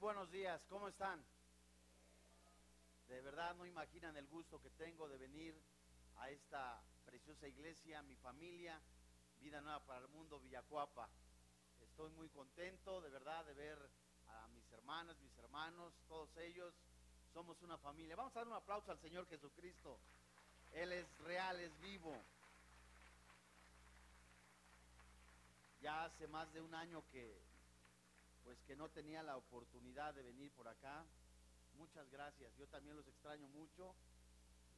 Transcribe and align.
buenos 0.00 0.30
días, 0.30 0.62
¿cómo 0.70 0.88
están? 0.88 1.22
De 3.06 3.20
verdad 3.20 3.54
no 3.56 3.66
imaginan 3.66 4.16
el 4.16 4.26
gusto 4.28 4.58
que 4.62 4.70
tengo 4.70 5.06
de 5.06 5.18
venir 5.18 5.54
a 6.16 6.30
esta 6.30 6.82
preciosa 7.04 7.46
iglesia, 7.46 8.02
mi 8.02 8.16
familia, 8.16 8.80
Vida 9.40 9.60
Nueva 9.60 9.84
para 9.84 10.00
el 10.00 10.08
Mundo, 10.08 10.40
Villacuapa. 10.40 11.06
Estoy 11.82 12.10
muy 12.12 12.30
contento 12.30 13.02
de 13.02 13.10
verdad 13.10 13.44
de 13.44 13.52
ver 13.52 13.78
a 14.28 14.48
mis 14.48 14.72
hermanas, 14.72 15.18
mis 15.18 15.36
hermanos, 15.36 15.92
todos 16.08 16.34
ellos. 16.38 16.72
Somos 17.34 17.60
una 17.60 17.76
familia. 17.76 18.16
Vamos 18.16 18.34
a 18.36 18.40
dar 18.40 18.48
un 18.48 18.54
aplauso 18.54 18.90
al 18.90 18.98
Señor 19.00 19.28
Jesucristo. 19.28 19.98
Él 20.72 20.92
es 20.92 21.18
real, 21.18 21.60
es 21.60 21.78
vivo. 21.80 22.16
Ya 25.82 26.04
hace 26.04 26.26
más 26.26 26.50
de 26.54 26.62
un 26.62 26.74
año 26.74 27.04
que 27.12 27.49
pues 28.50 28.62
que 28.62 28.74
no 28.74 28.88
tenía 28.88 29.22
la 29.22 29.36
oportunidad 29.36 30.12
de 30.12 30.24
venir 30.24 30.50
por 30.50 30.66
acá. 30.66 31.06
Muchas 31.74 32.10
gracias. 32.10 32.52
Yo 32.56 32.66
también 32.66 32.96
los 32.96 33.06
extraño 33.06 33.46
mucho. 33.46 33.94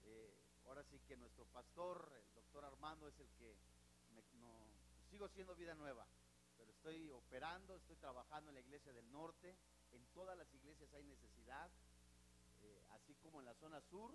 Eh, 0.04 0.36
ahora 0.66 0.84
sí 0.84 1.00
que 1.08 1.16
nuestro 1.16 1.46
pastor, 1.46 2.12
el 2.18 2.34
doctor 2.34 2.66
Armando, 2.66 3.08
es 3.08 3.18
el 3.18 3.30
que 3.38 3.56
sigo 5.08 5.26
siendo 5.28 5.54
vida 5.54 5.74
nueva, 5.74 6.06
pero 6.58 6.70
estoy 6.70 7.08
operando, 7.12 7.74
estoy 7.76 7.96
trabajando 7.96 8.50
en 8.50 8.56
la 8.56 8.60
iglesia 8.60 8.92
del 8.92 9.10
norte. 9.10 9.56
En 9.92 10.04
todas 10.08 10.36
las 10.36 10.52
iglesias 10.52 10.92
hay 10.92 11.04
necesidad, 11.04 11.70
eh, 12.60 12.82
así 12.90 13.14
como 13.22 13.40
en 13.40 13.46
la 13.46 13.54
zona 13.54 13.80
sur, 13.88 14.14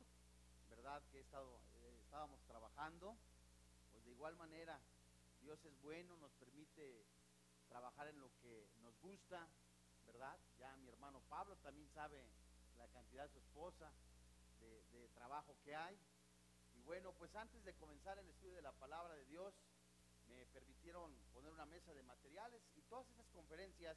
verdad 0.69 1.01
que 1.09 1.17
he 1.17 1.21
estado, 1.21 1.59
eh, 1.73 1.99
estábamos 2.03 2.39
trabajando. 2.45 3.17
Pues 3.91 4.05
de 4.05 4.11
igual 4.11 4.35
manera, 4.35 4.79
Dios 5.41 5.57
es 5.65 5.81
bueno, 5.81 6.15
nos 6.17 6.31
permite 6.33 7.07
trabajar 7.77 8.07
en 8.07 8.19
lo 8.19 8.31
que 8.41 8.67
nos 8.81 8.99
gusta, 9.01 9.47
¿verdad? 10.07 10.35
Ya 10.57 10.75
mi 10.77 10.89
hermano 10.89 11.21
Pablo 11.29 11.55
también 11.57 11.87
sabe 11.93 12.25
la 12.75 12.87
cantidad 12.87 13.25
de 13.25 13.33
su 13.33 13.37
esposa, 13.37 13.93
de, 14.59 15.07
trabajo 15.13 15.55
que 15.63 15.75
hay. 15.75 15.95
Y 16.73 16.81
bueno, 16.81 17.13
pues 17.13 17.35
antes 17.35 17.63
de 17.63 17.75
comenzar 17.75 18.17
el 18.17 18.27
estudio 18.29 18.55
de 18.55 18.63
la 18.63 18.71
palabra 18.71 19.13
de 19.13 19.25
Dios, 19.25 19.53
me 20.27 20.43
permitieron 20.47 21.13
poner 21.33 21.51
una 21.51 21.67
mesa 21.67 21.93
de 21.93 22.01
materiales 22.01 22.63
y 22.75 22.81
todas 22.81 23.07
esas 23.11 23.27
conferencias 23.27 23.95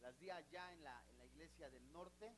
las 0.00 0.18
di 0.18 0.30
allá 0.30 0.72
en 0.72 0.82
la, 0.82 1.04
en 1.10 1.18
la 1.18 1.26
iglesia 1.26 1.68
del 1.68 1.92
norte. 1.92 2.34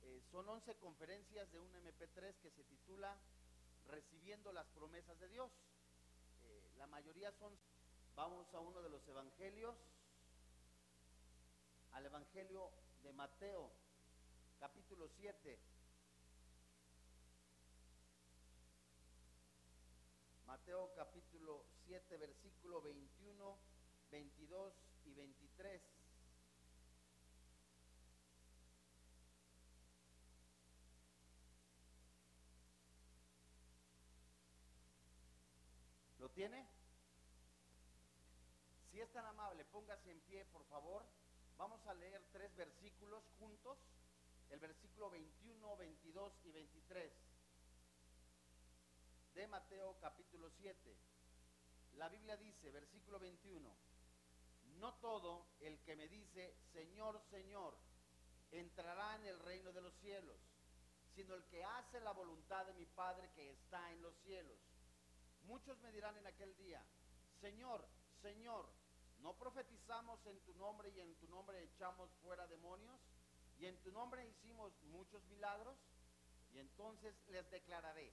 Eh, 0.00 0.22
son 0.30 0.48
11 0.48 0.74
conferencias 0.76 1.52
de 1.52 1.58
un 1.58 1.70
MP3 1.74 2.34
que 2.40 2.50
se 2.50 2.64
titula 2.64 3.14
Recibiendo 3.88 4.52
las 4.52 4.66
promesas 4.68 5.18
de 5.18 5.28
Dios. 5.28 5.50
Eh, 6.44 6.70
la 6.78 6.86
mayoría 6.86 7.30
son 7.32 7.52
Vamos 8.20 8.52
a 8.52 8.60
uno 8.60 8.82
de 8.82 8.90
los 8.90 9.08
evangelios, 9.08 9.74
al 11.92 12.04
evangelio 12.04 12.70
de 13.02 13.14
Mateo, 13.14 13.70
capítulo 14.58 15.08
7. 15.08 15.58
Mateo 20.46 20.92
capítulo 20.94 21.64
7, 21.86 22.18
versículo 22.18 22.82
21, 22.82 23.56
22 24.10 24.74
y 25.06 25.14
23. 25.14 25.82
¿Lo 36.18 36.28
tiene? 36.28 36.79
Es 39.00 39.10
tan 39.12 39.24
amable, 39.24 39.64
póngase 39.64 40.10
en 40.10 40.20
pie, 40.20 40.44
por 40.52 40.62
favor. 40.66 41.02
Vamos 41.56 41.80
a 41.86 41.94
leer 41.94 42.22
tres 42.32 42.54
versículos 42.54 43.24
juntos. 43.38 43.78
El 44.50 44.60
versículo 44.60 45.08
21, 45.08 45.76
22 45.78 46.32
y 46.44 46.50
23 46.50 47.12
de 49.34 49.46
Mateo 49.46 49.96
capítulo 50.02 50.50
7. 50.50 50.94
La 51.96 52.10
Biblia 52.10 52.36
dice, 52.36 52.70
versículo 52.70 53.18
21, 53.18 53.74
no 54.78 54.94
todo 54.96 55.46
el 55.60 55.80
que 55.80 55.96
me 55.96 56.06
dice, 56.06 56.54
Señor, 56.74 57.22
Señor, 57.30 57.78
entrará 58.50 59.16
en 59.16 59.24
el 59.24 59.38
reino 59.38 59.72
de 59.72 59.80
los 59.80 59.94
cielos, 59.94 60.36
sino 61.14 61.34
el 61.36 61.44
que 61.46 61.64
hace 61.64 62.00
la 62.00 62.12
voluntad 62.12 62.66
de 62.66 62.74
mi 62.74 62.84
Padre 62.84 63.30
que 63.34 63.50
está 63.52 63.90
en 63.92 64.02
los 64.02 64.14
cielos. 64.24 64.58
Muchos 65.44 65.78
me 65.78 65.90
dirán 65.90 66.18
en 66.18 66.26
aquel 66.26 66.54
día, 66.58 66.84
Señor, 67.40 67.88
Señor, 68.20 68.79
¿no 69.22 69.34
profetizamos 69.34 70.24
en 70.26 70.40
tu 70.40 70.54
nombre 70.54 70.90
y 70.90 71.00
en 71.00 71.14
tu 71.16 71.28
nombre 71.28 71.62
echamos 71.62 72.10
fuera 72.22 72.46
demonios? 72.46 73.00
Y 73.58 73.66
en 73.66 73.76
tu 73.82 73.92
nombre 73.92 74.26
hicimos 74.26 74.72
muchos 74.84 75.22
milagros. 75.26 75.76
Y 76.52 76.58
entonces 76.58 77.14
les 77.28 77.48
declararé, 77.50 78.12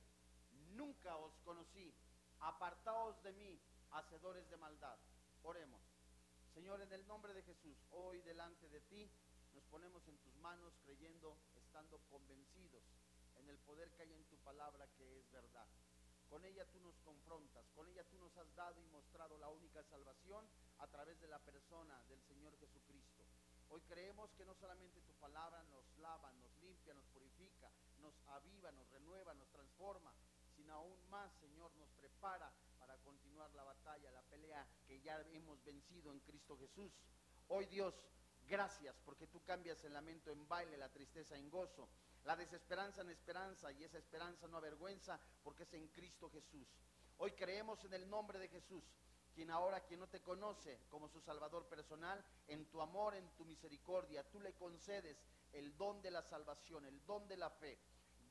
nunca 0.76 1.18
os 1.18 1.34
conocí, 1.44 1.94
apartaos 2.40 3.22
de 3.24 3.32
mí, 3.34 3.60
hacedores 3.92 4.48
de 4.50 4.58
maldad. 4.58 4.98
Oremos. 5.44 5.82
Señor, 6.54 6.82
en 6.82 6.92
el 6.92 7.08
nombre 7.08 7.34
de 7.34 7.42
Jesús, 7.44 7.78
hoy 7.92 8.22
delante 8.22 8.70
de 8.70 8.82
ti 8.82 9.10
nos 9.54 9.64
ponemos 9.66 10.08
en 10.08 10.18
tus 10.20 10.36
manos 10.38 10.74
creyendo, 10.84 11.38
estando 11.56 12.00
convencidos 12.10 12.84
en 13.38 13.50
el 13.50 13.58
poder 13.60 13.92
que 13.92 14.04
hay 14.04 14.14
en 14.14 14.26
tu 14.26 14.38
palabra 14.38 14.88
que 14.98 15.20
es 15.20 15.32
verdad. 15.32 15.68
Con 16.30 16.44
ella 16.46 16.66
tú 16.72 16.80
nos 16.82 16.98
confrontas, 17.00 17.66
con 17.74 17.88
ella 17.88 18.04
tú 18.10 18.18
nos 18.18 18.36
has 18.38 18.54
dado 18.56 18.82
y 18.82 18.88
mostrado 18.88 19.38
la 19.38 19.50
única 19.50 19.84
salvación 19.84 20.46
a 20.80 20.88
través 20.88 21.20
de 21.20 21.28
la 21.28 21.40
persona 21.40 22.02
del 22.10 22.22
Señor 22.24 22.58
Jesucristo. 22.60 23.24
Hoy 23.70 23.82
creemos 23.82 24.32
que 24.34 24.46
no 24.46 24.54
solamente 24.56 25.02
tu 25.02 25.14
palabra 25.16 25.64
nos 25.64 25.86
lava, 25.98 26.32
nos 26.34 26.56
limpia, 26.58 26.94
nos 26.94 27.06
purifica, 27.08 27.70
nos 28.00 28.14
aviva, 28.28 28.72
nos 28.72 28.90
renueva, 28.90 29.34
nos 29.34 29.50
transforma, 29.50 30.14
sino 30.56 30.74
aún 30.74 31.10
más, 31.10 31.32
Señor, 31.40 31.76
nos 31.76 31.90
prepara 31.92 32.52
para 32.80 32.98
continuar 33.00 33.52
la 33.54 33.64
batalla, 33.64 34.12
la 34.12 34.22
pelea 34.24 34.66
que 34.88 35.02
ya 35.02 35.20
hemos 35.34 35.64
vencido 35.64 36.12
en 36.12 36.20
Cristo 36.22 36.58
Jesús. 36.58 36.94
Hoy 37.50 37.66
Dios, 37.66 37.94
gracias 38.48 38.96
porque 39.06 39.28
tú 39.28 39.44
cambias 39.44 39.84
el 39.84 39.94
lamento 39.94 40.32
en 40.32 40.48
baile, 40.48 40.78
la 40.78 40.90
tristeza 40.90 41.36
en 41.36 41.50
gozo 41.50 41.90
la 42.28 42.36
desesperanza 42.36 43.02
en 43.02 43.10
esperanza 43.10 43.72
y 43.72 43.86
esa 43.86 43.98
esperanza 43.98 44.48
no 44.50 44.58
avergüenza 44.58 45.18
porque 45.44 45.64
es 45.64 45.74
en 45.74 45.88
Cristo 45.88 46.30
Jesús. 46.30 46.68
Hoy 47.20 47.32
creemos 47.32 47.82
en 47.86 47.94
el 47.94 48.10
nombre 48.10 48.38
de 48.38 48.50
Jesús, 48.50 48.84
quien 49.38 49.52
ahora, 49.52 49.82
quien 49.82 50.00
no 50.00 50.08
te 50.08 50.20
conoce 50.20 50.80
como 50.90 51.08
su 51.08 51.22
Salvador 51.22 51.68
personal, 51.68 52.26
en 52.48 52.66
tu 52.72 52.82
amor, 52.82 53.14
en 53.14 53.30
tu 53.36 53.46
misericordia, 53.46 54.28
tú 54.32 54.40
le 54.40 54.56
concedes 54.56 55.16
el 55.54 55.78
don 55.78 56.02
de 56.02 56.10
la 56.10 56.24
salvación, 56.24 56.84
el 56.86 57.06
don 57.06 57.28
de 57.28 57.38
la 57.38 57.52
fe. 57.52 57.78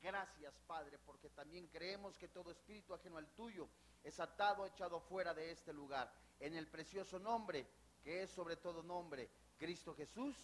Gracias, 0.01 0.59
Padre, 0.67 0.99
porque 0.99 1.29
también 1.29 1.67
creemos 1.67 2.17
que 2.17 2.27
todo 2.27 2.51
espíritu 2.51 2.93
ajeno 2.93 3.17
al 3.17 3.29
tuyo 3.29 3.69
es 4.03 4.19
atado, 4.19 4.65
echado 4.65 4.99
fuera 4.99 5.33
de 5.33 5.49
este 5.49 5.71
lugar. 5.71 6.11
En 6.41 6.57
el 6.57 6.67
precioso 6.67 7.19
nombre, 7.19 7.65
que 8.03 8.23
es 8.23 8.29
sobre 8.29 8.57
todo 8.57 8.83
nombre, 8.83 9.29
Cristo 9.57 9.95
Jesús. 9.95 10.35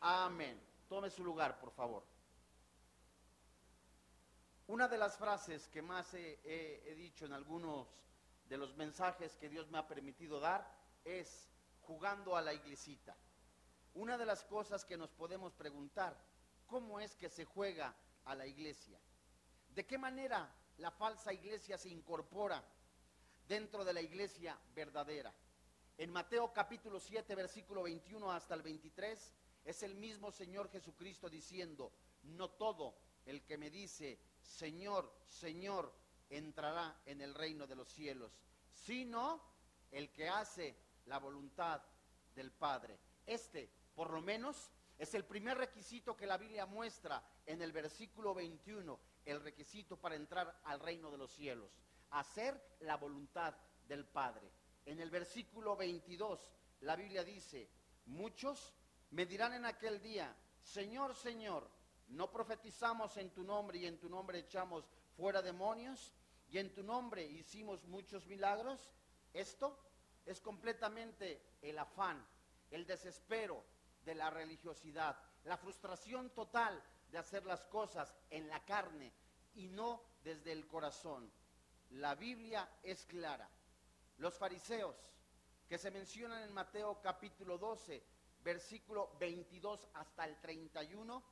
Amén. 0.00 0.60
Tome 0.88 1.10
su 1.10 1.22
lugar, 1.22 1.60
por 1.60 1.70
favor. 1.70 2.02
Una 4.66 4.88
de 4.88 4.98
las 4.98 5.16
frases 5.16 5.68
que 5.68 5.80
más 5.80 6.12
he, 6.12 6.94
dicho 6.96 7.24
en 7.24 7.34
algunos 7.34 7.86
de 8.48 8.56
los 8.56 8.74
mensajes 8.76 9.36
que 9.36 9.48
Dios 9.48 9.68
me 9.70 9.78
ha 9.78 9.86
permitido 9.86 10.40
dar 10.40 10.66
es 11.04 11.48
jugando 11.82 12.36
a 12.36 12.42
la 12.42 12.54
iglesita. 12.54 13.16
Una 13.94 14.16
de 14.16 14.26
las 14.26 14.44
cosas 14.44 14.84
que 14.84 14.96
nos 14.96 15.10
podemos 15.10 15.52
preguntar, 15.54 16.16
¿cómo 16.66 17.00
es 17.00 17.14
que 17.16 17.28
se 17.28 17.44
juega 17.44 17.94
a 18.24 18.34
la 18.34 18.46
iglesia? 18.46 18.98
¿De 19.74 19.86
qué 19.86 19.98
manera 19.98 20.50
la 20.78 20.90
falsa 20.90 21.32
iglesia 21.32 21.78
se 21.78 21.88
incorpora 21.88 22.62
dentro 23.46 23.84
de 23.84 23.92
la 23.92 24.00
iglesia 24.00 24.58
verdadera? 24.74 25.34
En 25.96 26.10
Mateo 26.10 26.52
capítulo 26.52 27.00
7, 27.00 27.34
versículo 27.34 27.82
21 27.82 28.30
hasta 28.30 28.54
el 28.54 28.62
23, 28.62 29.34
es 29.64 29.82
el 29.82 29.94
mismo 29.94 30.30
Señor 30.30 30.70
Jesucristo 30.70 31.28
diciendo, 31.28 31.92
no 32.22 32.50
todo 32.50 32.96
el 33.26 33.42
que 33.42 33.58
me 33.58 33.68
dice, 33.70 34.18
Señor, 34.40 35.12
Señor, 35.26 35.92
entrará 36.30 37.00
en 37.06 37.20
el 37.20 37.34
reino 37.34 37.66
de 37.66 37.74
los 37.74 37.88
cielos, 37.88 38.32
sino 38.72 39.42
el 39.90 40.10
que 40.12 40.28
hace 40.28 40.76
la 41.06 41.18
voluntad 41.18 41.82
del 42.34 42.52
Padre. 42.52 42.98
Este, 43.26 43.70
por 43.94 44.10
lo 44.10 44.20
menos, 44.20 44.70
es 44.98 45.14
el 45.14 45.24
primer 45.24 45.58
requisito 45.58 46.16
que 46.16 46.26
la 46.26 46.36
Biblia 46.36 46.66
muestra 46.66 47.22
en 47.46 47.62
el 47.62 47.72
versículo 47.72 48.34
21, 48.34 48.98
el 49.24 49.40
requisito 49.40 49.96
para 49.96 50.16
entrar 50.16 50.60
al 50.64 50.80
reino 50.80 51.10
de 51.10 51.18
los 51.18 51.32
cielos, 51.32 51.70
hacer 52.10 52.76
la 52.80 52.96
voluntad 52.96 53.54
del 53.86 54.04
Padre. 54.04 54.50
En 54.84 55.00
el 55.00 55.10
versículo 55.10 55.76
22, 55.76 56.50
la 56.80 56.96
Biblia 56.96 57.24
dice, 57.24 57.68
muchos 58.06 58.74
me 59.10 59.26
dirán 59.26 59.54
en 59.54 59.64
aquel 59.64 60.00
día, 60.02 60.34
Señor, 60.60 61.14
Señor, 61.14 61.70
¿No 62.08 62.30
profetizamos 62.30 63.16
en 63.18 63.30
tu 63.30 63.44
nombre 63.44 63.78
y 63.78 63.86
en 63.86 63.98
tu 63.98 64.08
nombre 64.08 64.38
echamos 64.38 64.88
fuera 65.14 65.42
demonios 65.42 66.14
y 66.50 66.58
en 66.58 66.72
tu 66.74 66.82
nombre 66.82 67.24
hicimos 67.24 67.84
muchos 67.84 68.26
milagros? 68.26 68.90
Esto 69.32 69.78
es 70.24 70.40
completamente 70.40 71.42
el 71.62 71.78
afán, 71.78 72.24
el 72.70 72.86
desespero, 72.86 73.64
de 74.04 74.14
la 74.14 74.30
religiosidad, 74.30 75.16
la 75.44 75.58
frustración 75.58 76.30
total 76.30 76.82
de 77.10 77.18
hacer 77.18 77.44
las 77.44 77.64
cosas 77.66 78.14
en 78.30 78.48
la 78.48 78.64
carne 78.64 79.12
y 79.54 79.68
no 79.68 80.02
desde 80.24 80.52
el 80.52 80.66
corazón. 80.66 81.30
La 81.90 82.14
Biblia 82.14 82.68
es 82.82 83.04
clara. 83.04 83.50
Los 84.16 84.38
fariseos 84.38 84.96
que 85.68 85.76
se 85.76 85.90
mencionan 85.90 86.42
en 86.42 86.54
Mateo 86.54 87.00
capítulo 87.02 87.58
12, 87.58 88.02
versículo 88.40 89.14
22 89.18 89.86
hasta 89.94 90.24
el 90.24 90.40
31, 90.40 91.22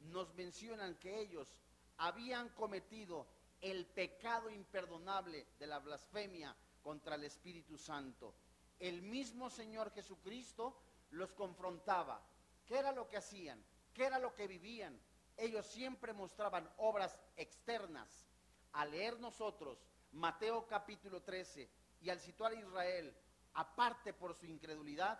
nos 0.00 0.34
mencionan 0.34 0.96
que 0.96 1.18
ellos 1.18 1.48
habían 1.96 2.50
cometido 2.50 3.26
el 3.70 3.84
pecado 3.84 4.48
imperdonable 4.48 5.48
de 5.58 5.66
la 5.66 5.80
blasfemia 5.80 6.54
contra 6.82 7.16
el 7.16 7.24
Espíritu 7.24 7.76
Santo. 7.76 8.32
El 8.78 9.02
mismo 9.02 9.50
Señor 9.50 9.92
Jesucristo 9.92 10.78
los 11.10 11.32
confrontaba. 11.32 12.22
¿Qué 12.64 12.78
era 12.78 12.92
lo 12.92 13.08
que 13.08 13.16
hacían? 13.16 13.60
¿Qué 13.92 14.04
era 14.04 14.20
lo 14.20 14.32
que 14.34 14.46
vivían? 14.46 14.96
Ellos 15.36 15.66
siempre 15.66 16.12
mostraban 16.12 16.70
obras 16.76 17.18
externas. 17.36 18.28
Al 18.72 18.92
leer 18.92 19.18
nosotros 19.18 19.84
Mateo 20.12 20.66
capítulo 20.68 21.22
13 21.22 21.68
y 22.02 22.10
al 22.10 22.20
situar 22.20 22.52
a 22.52 22.60
Israel 22.60 23.16
aparte 23.54 24.12
por 24.12 24.34
su 24.34 24.46
incredulidad, 24.46 25.18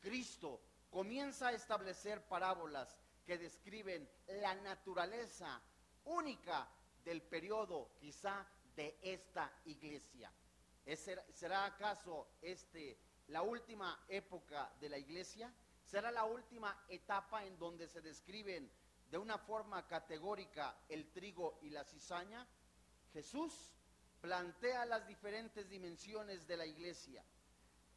Cristo 0.00 0.62
comienza 0.90 1.48
a 1.48 1.52
establecer 1.52 2.26
parábolas 2.26 2.96
que 3.26 3.36
describen 3.36 4.08
la 4.28 4.54
naturaleza 4.54 5.60
única 6.04 6.68
del 7.04 7.22
periodo 7.22 7.92
quizá 7.98 8.46
de 8.74 8.98
esta 9.02 9.52
iglesia. 9.64 10.32
¿Será 10.84 11.66
acaso 11.66 12.28
este 12.40 12.98
la 13.28 13.42
última 13.42 14.04
época 14.08 14.72
de 14.80 14.88
la 14.88 14.98
iglesia? 14.98 15.52
¿Será 15.84 16.10
la 16.10 16.24
última 16.24 16.84
etapa 16.88 17.44
en 17.44 17.58
donde 17.58 17.86
se 17.86 18.00
describen 18.00 18.70
de 19.10 19.18
una 19.18 19.38
forma 19.38 19.86
categórica 19.86 20.76
el 20.88 21.10
trigo 21.12 21.58
y 21.62 21.70
la 21.70 21.84
cizaña? 21.84 22.46
Jesús 23.12 23.52
plantea 24.20 24.86
las 24.86 25.06
diferentes 25.06 25.68
dimensiones 25.68 26.46
de 26.46 26.56
la 26.56 26.66
iglesia. 26.66 27.24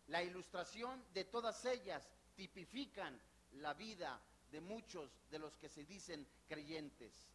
La 0.07 0.21
ilustración 0.23 1.03
de 1.13 1.23
todas 1.23 1.63
ellas 1.65 2.07
tipifican 2.35 3.19
la 3.53 3.73
vida 3.73 4.21
de 4.51 4.61
muchos 4.61 5.11
de 5.29 5.39
los 5.39 5.57
que 5.57 5.69
se 5.69 5.85
dicen 5.85 6.27
creyentes. 6.47 7.29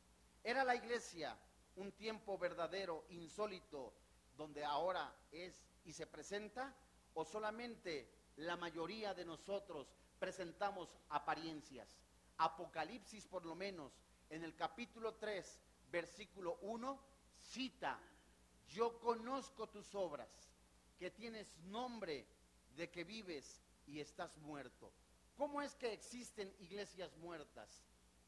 Era 0.45 0.65
la 0.65 0.75
iglesia 0.75 1.37
un 1.81 1.93
tiempo 1.93 2.37
verdadero, 2.37 3.07
insólito, 3.09 3.95
donde 4.37 4.65
ahora 4.65 5.15
es 5.33 5.63
y 5.85 5.93
se 5.93 6.07
presenta, 6.07 6.77
o 7.15 7.25
solamente 7.25 8.09
la 8.37 8.57
mayoría 8.57 9.15
de 9.15 9.25
nosotros 9.25 9.89
presentamos 10.19 10.95
apariencias. 11.09 11.89
Apocalipsis 12.37 13.27
por 13.27 13.45
lo 13.47 13.55
menos 13.55 13.93
en 14.29 14.45
el 14.45 14.55
capítulo 14.55 15.15
3, 15.15 15.61
versículo 15.91 16.59
1, 16.61 17.01
cita, 17.39 17.99
yo 18.69 19.01
conozco 19.01 19.69
tus 19.69 19.95
obras, 19.95 20.29
que 20.99 21.11
tienes 21.11 21.57
nombre 21.65 22.27
de 22.77 22.91
que 22.91 23.05
vives 23.05 23.61
y 23.87 24.01
estás 24.01 24.37
muerto. 24.39 24.93
¿Cómo 25.37 25.63
es 25.63 25.75
que 25.75 25.93
existen 25.93 26.55
iglesias 26.61 27.17
muertas 27.17 27.83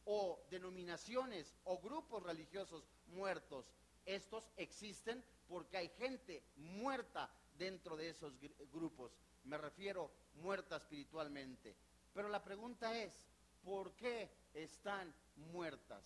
o 0.05 0.43
denominaciones 0.51 1.55
o 1.65 1.79
grupos 1.79 2.23
religiosos 2.23 2.89
muertos? 3.13 3.67
Estos 4.05 4.51
existen 4.57 5.25
porque 5.49 5.77
hay 5.77 5.89
gente 5.91 6.43
muerta 6.57 7.31
dentro 7.57 7.97
de 7.97 8.09
esos 8.09 8.35
grupos. 8.73 9.13
Me 9.45 9.59
refiero 9.59 10.11
muerta 10.35 10.77
espiritualmente. 10.77 11.77
Pero 12.13 12.29
la 12.29 12.43
pregunta 12.43 12.97
es, 12.99 13.13
¿por 13.63 13.93
qué 13.95 14.31
están 14.55 15.15
muertas? 15.37 16.05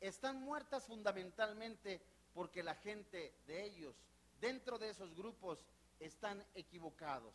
Están 0.00 0.40
muertas 0.40 0.86
fundamentalmente 0.86 2.00
porque 2.34 2.62
la 2.62 2.74
gente 2.74 3.34
de 3.46 3.64
ellos, 3.64 3.96
dentro 4.40 4.78
de 4.78 4.90
esos 4.90 5.14
grupos, 5.14 5.58
están 5.98 6.44
equivocados. 6.54 7.34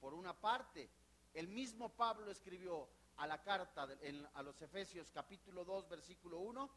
Por 0.00 0.14
una 0.14 0.32
parte, 0.32 0.88
el 1.34 1.48
mismo 1.48 1.88
Pablo 1.90 2.30
escribió 2.30 2.88
a 3.16 3.26
la 3.26 3.42
carta 3.42 3.88
a 4.34 4.42
los 4.42 4.62
Efesios 4.62 5.10
capítulo 5.10 5.64
2 5.64 5.88
versículo 5.88 6.38
1 6.38 6.70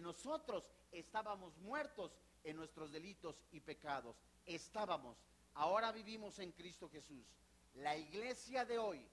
nosotros 0.00 0.70
estábamos 0.92 1.56
muertos 1.58 2.18
en 2.44 2.56
nuestros 2.56 2.92
delitos 2.92 3.44
y 3.50 3.60
pecados. 3.60 4.16
Estábamos, 4.44 5.16
ahora 5.54 5.92
vivimos 5.92 6.38
en 6.38 6.52
Cristo 6.52 6.88
Jesús. 6.88 7.26
La 7.74 7.96
iglesia 7.96 8.64
de 8.64 8.78
hoy, 8.78 9.06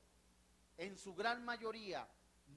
en 0.77 0.97
su 0.97 1.13
gran 1.13 1.43
mayoría, 1.43 2.07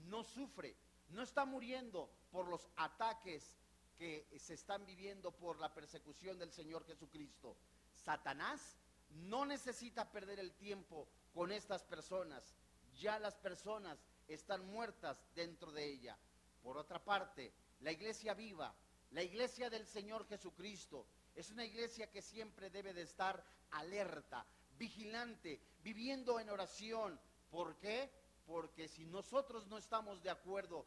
no 0.08 0.22
sufre, 0.22 0.76
no 1.08 1.22
está 1.22 1.44
muriendo 1.44 2.10
por 2.30 2.48
los 2.48 2.68
ataques 2.76 3.56
que 3.96 4.26
se 4.38 4.54
están 4.54 4.84
viviendo 4.84 5.32
por 5.32 5.58
la 5.58 5.72
persecución 5.72 6.38
del 6.38 6.52
Señor 6.52 6.84
Jesucristo. 6.84 7.56
Satanás 7.94 8.76
no 9.10 9.46
necesita 9.46 10.10
perder 10.10 10.38
el 10.38 10.52
tiempo 10.52 11.08
con 11.32 11.50
estas 11.50 11.82
personas. 11.84 12.54
Ya 12.94 13.18
las 13.18 13.36
personas 13.36 13.98
están 14.28 14.66
muertas 14.66 15.22
dentro 15.34 15.72
de 15.72 15.84
ella. 15.84 16.18
Por 16.62 16.76
otra 16.76 17.02
parte, 17.02 17.52
la 17.86 17.92
iglesia 17.92 18.34
viva, 18.34 18.74
la 19.12 19.22
iglesia 19.22 19.70
del 19.70 19.86
Señor 19.86 20.26
Jesucristo, 20.26 21.06
es 21.36 21.52
una 21.52 21.64
iglesia 21.64 22.10
que 22.10 22.20
siempre 22.20 22.68
debe 22.68 22.92
de 22.92 23.02
estar 23.02 23.44
alerta, 23.70 24.44
vigilante, 24.76 25.60
viviendo 25.84 26.40
en 26.40 26.50
oración. 26.50 27.16
¿Por 27.48 27.76
qué? 27.76 28.10
Porque 28.44 28.88
si 28.88 29.06
nosotros 29.06 29.68
no 29.68 29.78
estamos 29.78 30.20
de 30.20 30.30
acuerdo 30.30 30.84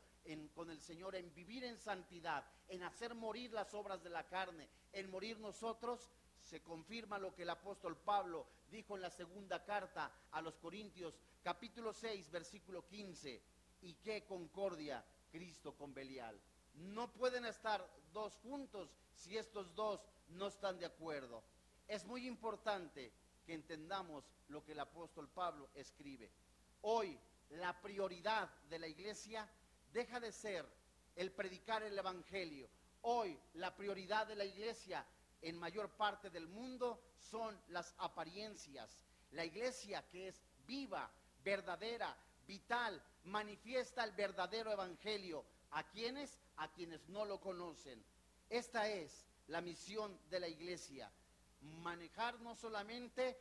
con 0.53 0.69
el 0.69 0.81
Señor 0.81 1.15
en 1.15 1.33
vivir 1.33 1.63
en 1.63 1.77
santidad, 1.77 2.43
en 2.67 2.83
hacer 2.83 3.15
morir 3.15 3.53
las 3.53 3.73
obras 3.73 4.03
de 4.03 4.09
la 4.09 4.27
carne, 4.27 4.67
en 4.91 5.09
morir 5.09 5.39
nosotros, 5.39 6.11
se 6.41 6.61
confirma 6.61 7.17
lo 7.17 7.33
que 7.33 7.43
el 7.43 7.49
apóstol 7.49 7.95
Pablo 7.95 8.45
dijo 8.69 8.97
en 8.97 9.03
la 9.03 9.09
segunda 9.09 9.63
carta 9.63 10.11
a 10.31 10.41
los 10.41 10.57
Corintios, 10.57 11.17
capítulo 11.41 11.93
6, 11.93 12.29
versículo 12.29 12.85
15. 12.85 13.41
Y 13.83 13.93
qué 13.93 14.25
concordia 14.25 15.01
Cristo 15.31 15.77
con 15.77 15.93
Belial. 15.93 16.37
No 16.73 17.11
pueden 17.11 17.45
estar 17.45 17.85
dos 18.13 18.35
juntos 18.37 18.89
si 19.13 19.37
estos 19.37 19.73
dos 19.75 20.01
no 20.29 20.47
están 20.47 20.79
de 20.79 20.85
acuerdo. 20.85 21.43
Es 21.87 22.05
muy 22.05 22.27
importante 22.27 23.11
que 23.45 23.53
entendamos 23.53 24.23
lo 24.47 24.63
que 24.63 24.73
el 24.73 24.79
apóstol 24.79 25.27
Pablo 25.29 25.69
escribe. 25.73 26.31
Hoy 26.81 27.19
la 27.49 27.79
prioridad 27.81 28.49
de 28.69 28.79
la 28.79 28.87
iglesia 28.87 29.49
deja 29.91 30.19
de 30.19 30.31
ser 30.31 30.65
el 31.15 31.31
predicar 31.31 31.83
el 31.83 31.97
Evangelio. 31.97 32.69
Hoy 33.01 33.39
la 33.53 33.75
prioridad 33.75 34.27
de 34.27 34.35
la 34.35 34.45
iglesia 34.45 35.05
en 35.41 35.57
mayor 35.57 35.89
parte 35.91 36.29
del 36.29 36.47
mundo 36.47 37.01
son 37.17 37.59
las 37.69 37.93
apariencias. 37.97 39.03
La 39.31 39.45
iglesia 39.45 40.07
que 40.09 40.27
es 40.27 40.41
viva, 40.65 41.09
verdadera, 41.43 42.15
vital, 42.47 43.01
manifiesta 43.25 44.03
el 44.03 44.11
verdadero 44.11 44.71
evangelio. 44.71 45.45
¿A 45.71 45.87
quienes? 45.89 46.37
A 46.59 46.71
quienes 46.71 47.09
no 47.09 47.25
lo 47.25 47.41
conocen. 47.41 48.01
Esta 48.49 48.87
es 48.87 49.25
la 49.47 49.61
misión 49.61 50.17
de 50.29 50.39
la 50.39 50.47
iglesia. 50.47 51.11
Manejar 51.61 52.39
no 52.39 52.55
solamente 52.55 53.37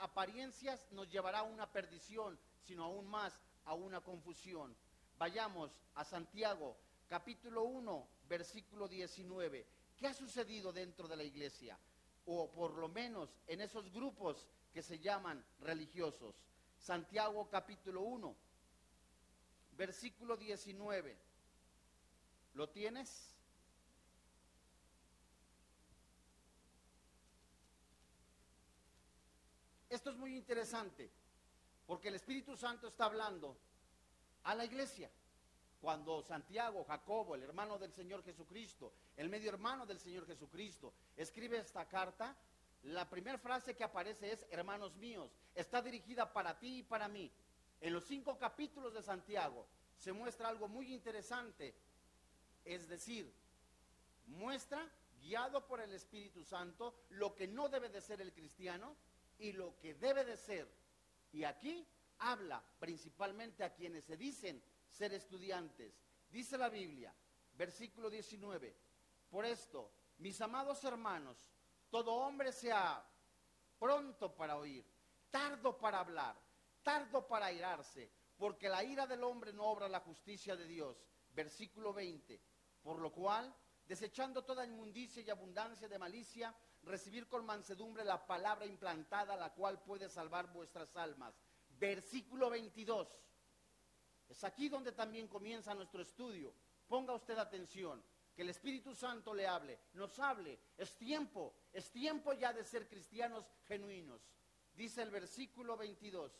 apariencias 0.00 0.86
nos 0.92 1.08
llevará 1.10 1.40
a 1.40 1.44
una 1.44 1.70
perdición, 1.70 2.38
sino 2.62 2.84
aún 2.84 3.06
más 3.08 3.38
a 3.64 3.74
una 3.74 4.00
confusión. 4.00 4.74
Vayamos 5.18 5.70
a 5.94 6.04
Santiago, 6.04 6.76
capítulo 7.08 7.64
1, 7.64 8.08
versículo 8.28 8.88
19. 8.88 9.66
¿Qué 9.96 10.06
ha 10.06 10.14
sucedido 10.14 10.72
dentro 10.72 11.06
de 11.06 11.16
la 11.16 11.24
iglesia? 11.24 11.78
O 12.26 12.50
por 12.50 12.74
lo 12.74 12.88
menos 12.88 13.30
en 13.46 13.60
esos 13.60 13.92
grupos 13.92 14.46
que 14.72 14.82
se 14.82 14.98
llaman 14.98 15.44
religiosos. 15.60 16.34
Santiago 16.78 17.48
capítulo 17.48 18.02
1, 18.02 18.36
versículo 19.76 20.36
19. 20.36 21.31
¿Lo 22.54 22.68
tienes? 22.68 23.32
Esto 29.88 30.10
es 30.10 30.16
muy 30.16 30.34
interesante, 30.36 31.10
porque 31.86 32.08
el 32.08 32.14
Espíritu 32.14 32.56
Santo 32.56 32.88
está 32.88 33.04
hablando 33.04 33.58
a 34.44 34.54
la 34.54 34.64
iglesia. 34.64 35.10
Cuando 35.80 36.22
Santiago, 36.22 36.84
Jacobo, 36.84 37.34
el 37.34 37.42
hermano 37.42 37.78
del 37.78 37.92
Señor 37.92 38.22
Jesucristo, 38.22 38.92
el 39.16 39.28
medio 39.28 39.50
hermano 39.50 39.84
del 39.84 39.98
Señor 39.98 40.26
Jesucristo, 40.26 40.94
escribe 41.16 41.58
esta 41.58 41.88
carta, 41.88 42.36
la 42.84 43.08
primera 43.10 43.36
frase 43.36 43.74
que 43.74 43.84
aparece 43.84 44.32
es, 44.32 44.46
hermanos 44.50 44.96
míos, 44.96 45.30
está 45.54 45.82
dirigida 45.82 46.32
para 46.32 46.58
ti 46.58 46.78
y 46.78 46.82
para 46.82 47.08
mí. 47.08 47.30
En 47.80 47.92
los 47.92 48.04
cinco 48.04 48.38
capítulos 48.38 48.94
de 48.94 49.02
Santiago 49.02 49.66
se 49.98 50.12
muestra 50.12 50.48
algo 50.48 50.68
muy 50.68 50.92
interesante, 50.92 51.74
es 52.64 52.88
decir, 52.88 53.32
muestra, 54.26 54.88
guiado 55.20 55.66
por 55.66 55.80
el 55.80 55.92
Espíritu 55.92 56.44
Santo, 56.44 56.94
lo 57.10 57.34
que 57.34 57.46
no 57.46 57.68
debe 57.68 57.88
de 57.88 58.00
ser 58.00 58.20
el 58.20 58.32
cristiano 58.32 58.96
y 59.38 59.52
lo 59.52 59.78
que 59.78 59.94
debe 59.94 60.24
de 60.24 60.36
ser. 60.36 60.68
Y 61.32 61.44
aquí 61.44 61.86
habla 62.18 62.62
principalmente 62.78 63.64
a 63.64 63.72
quienes 63.72 64.04
se 64.04 64.16
dicen 64.16 64.62
ser 64.88 65.12
estudiantes. 65.12 65.94
Dice 66.30 66.56
la 66.56 66.68
Biblia, 66.68 67.14
versículo 67.54 68.10
19, 68.10 68.74
por 69.30 69.44
esto, 69.44 69.90
mis 70.18 70.40
amados 70.40 70.82
hermanos, 70.84 71.36
todo 71.90 72.14
hombre 72.14 72.52
sea 72.52 73.04
pronto 73.78 74.34
para 74.34 74.56
oír, 74.56 74.84
tardo 75.30 75.76
para 75.78 76.00
hablar, 76.00 76.36
tardo 76.82 77.26
para 77.26 77.46
airarse, 77.46 78.10
porque 78.36 78.68
la 78.68 78.82
ira 78.84 79.06
del 79.06 79.24
hombre 79.24 79.52
no 79.52 79.64
obra 79.64 79.88
la 79.88 80.00
justicia 80.00 80.56
de 80.56 80.66
Dios. 80.66 81.04
Versículo 81.34 81.92
20, 81.92 82.40
por 82.82 82.98
lo 82.98 83.12
cual, 83.12 83.54
desechando 83.86 84.44
toda 84.44 84.66
inmundicia 84.66 85.22
y 85.22 85.30
abundancia 85.30 85.88
de 85.88 85.98
malicia, 85.98 86.54
recibir 86.82 87.28
con 87.28 87.44
mansedumbre 87.44 88.04
la 88.04 88.26
palabra 88.26 88.66
implantada, 88.66 89.36
la 89.36 89.52
cual 89.52 89.82
puede 89.82 90.08
salvar 90.08 90.52
vuestras 90.52 90.96
almas. 90.96 91.34
Versículo 91.68 92.50
22. 92.50 93.08
Es 94.28 94.44
aquí 94.44 94.68
donde 94.68 94.92
también 94.92 95.28
comienza 95.28 95.74
nuestro 95.74 96.02
estudio. 96.02 96.54
Ponga 96.88 97.14
usted 97.14 97.38
atención, 97.38 98.02
que 98.34 98.42
el 98.42 98.50
Espíritu 98.50 98.94
Santo 98.94 99.34
le 99.34 99.46
hable, 99.46 99.78
nos 99.94 100.18
hable. 100.18 100.58
Es 100.76 100.96
tiempo, 100.96 101.54
es 101.72 101.90
tiempo 101.90 102.32
ya 102.32 102.52
de 102.52 102.64
ser 102.64 102.88
cristianos 102.88 103.44
genuinos. 103.66 104.22
Dice 104.72 105.02
el 105.02 105.10
versículo 105.10 105.76
22, 105.76 106.32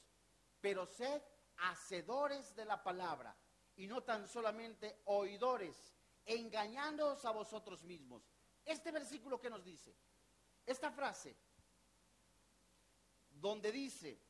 pero 0.61 0.87
sed 0.87 1.23
hacedores 1.59 2.55
de 2.57 2.65
la 2.65 2.83
palabra 2.83 3.37
y 3.77 3.87
no 3.87 4.03
tan 4.03 4.27
solamente 4.27 5.03
oidores, 5.07 5.92
engañándoos 6.27 7.25
a 7.25 7.31
vosotros 7.31 7.83
mismos. 7.85 8.23
Este 8.65 8.91
versículo 8.93 9.41
que 9.41 9.51
nos 9.51 9.65
dice, 9.65 9.95
esta 10.65 10.91
frase, 10.91 11.37
donde 13.31 13.73
dice 13.73 14.21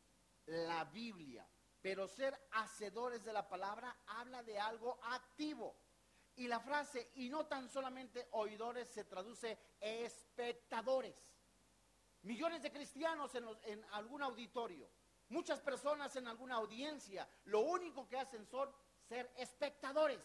la 0.47 0.85
Biblia, 0.85 1.47
pero 1.81 2.07
ser 2.09 2.49
hacedores 2.53 3.25
de 3.25 3.33
la 3.33 3.49
palabra, 3.49 3.97
habla 4.07 4.43
de 4.43 4.59
algo 4.59 4.99
activo. 5.03 5.77
Y 6.37 6.49
la 6.49 6.61
frase, 6.61 7.11
y 7.17 7.29
no 7.29 7.47
tan 7.47 7.69
solamente 7.69 8.29
oidores, 8.31 8.89
se 8.89 9.05
traduce 9.05 9.59
espectadores. 9.81 11.15
Millones 12.23 12.63
de 12.63 12.73
cristianos 12.73 13.35
en, 13.35 13.45
en 13.65 13.85
algún 13.93 14.23
auditorio, 14.23 14.89
muchas 15.29 15.61
personas 15.61 16.15
en 16.17 16.29
alguna 16.29 16.55
audiencia, 16.55 17.29
lo 17.45 17.61
único 17.61 18.09
que 18.09 18.17
hacen 18.17 18.47
son 18.47 18.73
ser 19.09 19.31
espectadores. 19.37 20.21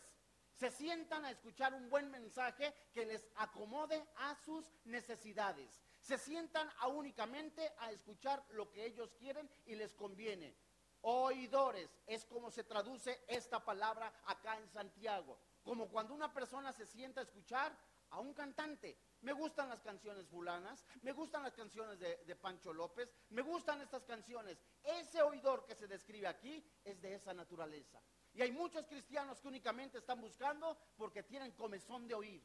Se 0.60 0.72
sientan 0.72 1.24
a 1.26 1.32
escuchar 1.32 1.74
un 1.74 1.90
buen 1.90 2.10
mensaje 2.12 2.74
que 2.94 3.06
les 3.06 3.28
acomode 3.36 4.04
a 4.18 4.36
sus 4.44 4.66
necesidades 4.86 5.82
se 6.08 6.18
sientan 6.18 6.70
a 6.80 6.88
únicamente 6.88 7.74
a 7.80 7.92
escuchar 7.92 8.42
lo 8.52 8.72
que 8.72 8.86
ellos 8.86 9.14
quieren 9.20 9.50
y 9.66 9.76
les 9.76 9.94
conviene. 9.94 10.56
Oidores 11.02 11.90
es 12.06 12.24
como 12.24 12.50
se 12.50 12.64
traduce 12.64 13.26
esta 13.28 13.64
palabra 13.64 14.22
acá 14.26 14.58
en 14.58 14.70
Santiago. 14.70 15.38
Como 15.64 15.90
cuando 15.90 16.14
una 16.14 16.34
persona 16.34 16.72
se 16.72 16.86
sienta 16.86 17.20
a 17.20 17.24
escuchar 17.24 17.78
a 18.12 18.20
un 18.20 18.34
cantante. 18.34 18.98
Me 19.20 19.34
gustan 19.34 19.68
las 19.68 19.82
canciones 19.82 20.28
fulanas, 20.28 20.86
me 21.02 21.12
gustan 21.12 21.44
las 21.44 21.54
canciones 21.54 22.00
de, 22.00 22.24
de, 22.24 22.36
Pancho 22.38 22.72
López, 22.72 23.14
me 23.30 23.42
gustan 23.42 23.82
estas 23.82 24.06
canciones. 24.06 24.58
Ese 24.84 25.22
oidor 25.22 25.66
que 25.66 25.76
se 25.76 25.88
describe 25.88 26.28
aquí 26.28 26.64
es 26.86 27.02
de 27.02 27.16
esa 27.16 27.34
naturaleza. 27.34 28.02
Y 28.38 28.44
hay 28.44 28.52
muchos 28.52 28.86
cristianos 28.86 29.42
que 29.42 29.48
únicamente 29.48 29.98
están 29.98 30.22
buscando 30.22 30.78
porque 30.96 31.24
tienen 31.24 31.54
comezón 31.54 32.08
de 32.08 32.14
oír. 32.14 32.44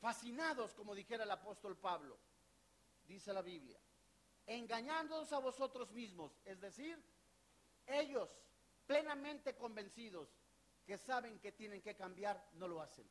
Fascinados, 0.00 0.74
como 0.74 0.96
dijera 0.96 1.22
el 1.22 1.30
apóstol 1.30 1.76
Pablo, 1.76 2.18
dice 3.06 3.32
la 3.32 3.40
Biblia, 3.40 3.78
engañándoos 4.46 5.32
a 5.32 5.38
vosotros 5.38 5.92
mismos, 5.92 6.32
es 6.44 6.60
decir, 6.60 7.00
ellos 7.86 8.28
plenamente 8.84 9.54
convencidos 9.54 10.28
que 10.84 10.98
saben 10.98 11.38
que 11.38 11.52
tienen 11.52 11.80
que 11.80 11.94
cambiar, 11.94 12.44
no 12.54 12.66
lo 12.66 12.82
hacen. 12.82 13.08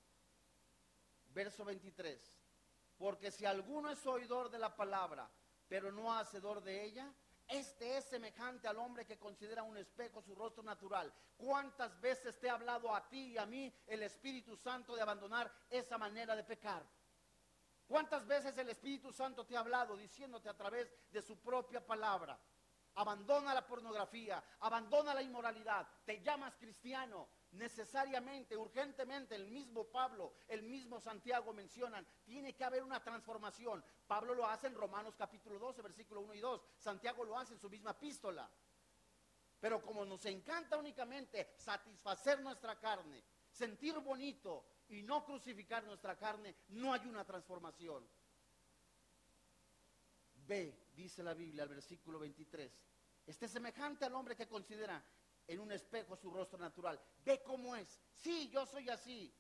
Verso 1.30 1.64
23, 1.64 2.42
porque 2.98 3.32
si 3.32 3.46
alguno 3.46 3.90
es 3.90 4.06
oidor 4.06 4.50
de 4.50 4.60
la 4.60 4.76
palabra, 4.76 5.30
pero 5.70 5.94
no 5.94 6.14
hacedor 6.14 6.62
de 6.62 6.84
ella, 6.84 7.10
este 7.48 7.98
es 7.98 8.06
semejante 8.06 8.68
al 8.68 8.78
hombre 8.78 9.06
que 9.06 9.18
considera 9.18 9.64
un 9.64 9.78
espejo 9.78 10.22
su 10.22 10.36
rostro 10.36 10.64
natural. 10.64 11.14
¿Cuántas 11.38 12.00
veces 12.02 12.38
te 12.40 12.50
ha 12.50 12.54
hablado 12.54 12.94
a 12.94 13.08
ti 13.08 13.34
y 13.34 13.38
a 13.38 13.46
mí 13.46 13.74
el 13.88 14.04
Espíritu 14.04 14.58
Santo 14.58 14.96
de 14.96 15.02
abandonar 15.02 15.52
esa 15.70 15.98
manera 15.98 16.36
de 16.36 16.44
pecar? 16.44 16.84
¿Cuántas 17.88 18.28
veces 18.28 18.58
el 18.58 18.70
Espíritu 18.70 19.14
Santo 19.14 19.46
te 19.46 19.56
ha 19.56 19.62
hablado 19.62 19.96
diciéndote 19.96 20.50
a 20.50 20.58
través 20.58 20.94
de 21.10 21.22
su 21.22 21.40
propia 21.40 21.86
palabra? 21.86 22.38
Abandona 22.96 23.54
la 23.54 23.66
pornografía, 23.66 24.44
abandona 24.60 25.14
la 25.14 25.22
inmoralidad, 25.22 25.88
te 26.04 26.20
llamas 26.20 26.56
cristiano, 26.56 27.30
necesariamente, 27.58 28.56
urgentemente, 28.56 29.36
el 29.36 29.48
mismo 29.48 29.86
Pablo, 29.86 30.34
el 30.48 30.64
mismo 30.64 31.00
Santiago 31.00 31.54
mencionan, 31.54 32.06
tiene 32.24 32.56
que 32.56 32.64
haber 32.64 32.84
una 32.84 33.04
transformación. 33.04 33.84
Pablo 34.08 34.34
lo 34.34 34.46
hace 34.46 34.68
en 34.68 34.76
Romanos 34.76 35.16
capítulo 35.18 35.60
12, 35.60 35.82
versículo 35.82 36.22
1 36.22 36.34
y 36.36 36.40
2. 36.40 36.62
Santiago 36.78 37.24
lo 37.24 37.38
hace 37.38 37.54
en 37.54 37.60
su 37.60 37.70
misma 37.70 37.92
epístola. 37.92 38.50
Pero 39.60 39.82
como 39.82 40.06
nos 40.06 40.24
encanta 40.26 40.78
únicamente 40.78 41.54
satisfacer 41.58 42.40
nuestra 42.42 42.80
carne, 42.80 43.24
sentir 43.50 43.98
bonito 44.00 44.66
y 44.90 45.02
no 45.02 45.26
crucificar 45.26 45.84
nuestra 45.84 46.18
carne, 46.18 46.56
no 46.70 46.94
hay 46.94 47.08
una 47.08 47.26
transformación. 47.26 48.08
Ve, 50.46 50.88
dice 50.94 51.24
la 51.24 51.34
Biblia, 51.34 51.64
el 51.64 51.70
versículo 51.70 52.20
23. 52.20 52.72
Este 53.26 53.48
semejante 53.50 54.06
al 54.06 54.16
hombre 54.16 54.36
que 54.36 54.48
considera 54.48 55.04
en 55.48 55.60
un 55.60 55.72
espejo 55.72 56.16
su 56.16 56.30
rostro 56.30 56.60
natural. 56.60 57.00
Ve 57.24 57.42
cómo 57.44 57.76
es. 57.76 58.00
Sí, 58.12 58.50
yo 58.50 58.66
soy 58.66 58.90
así. 58.90 59.34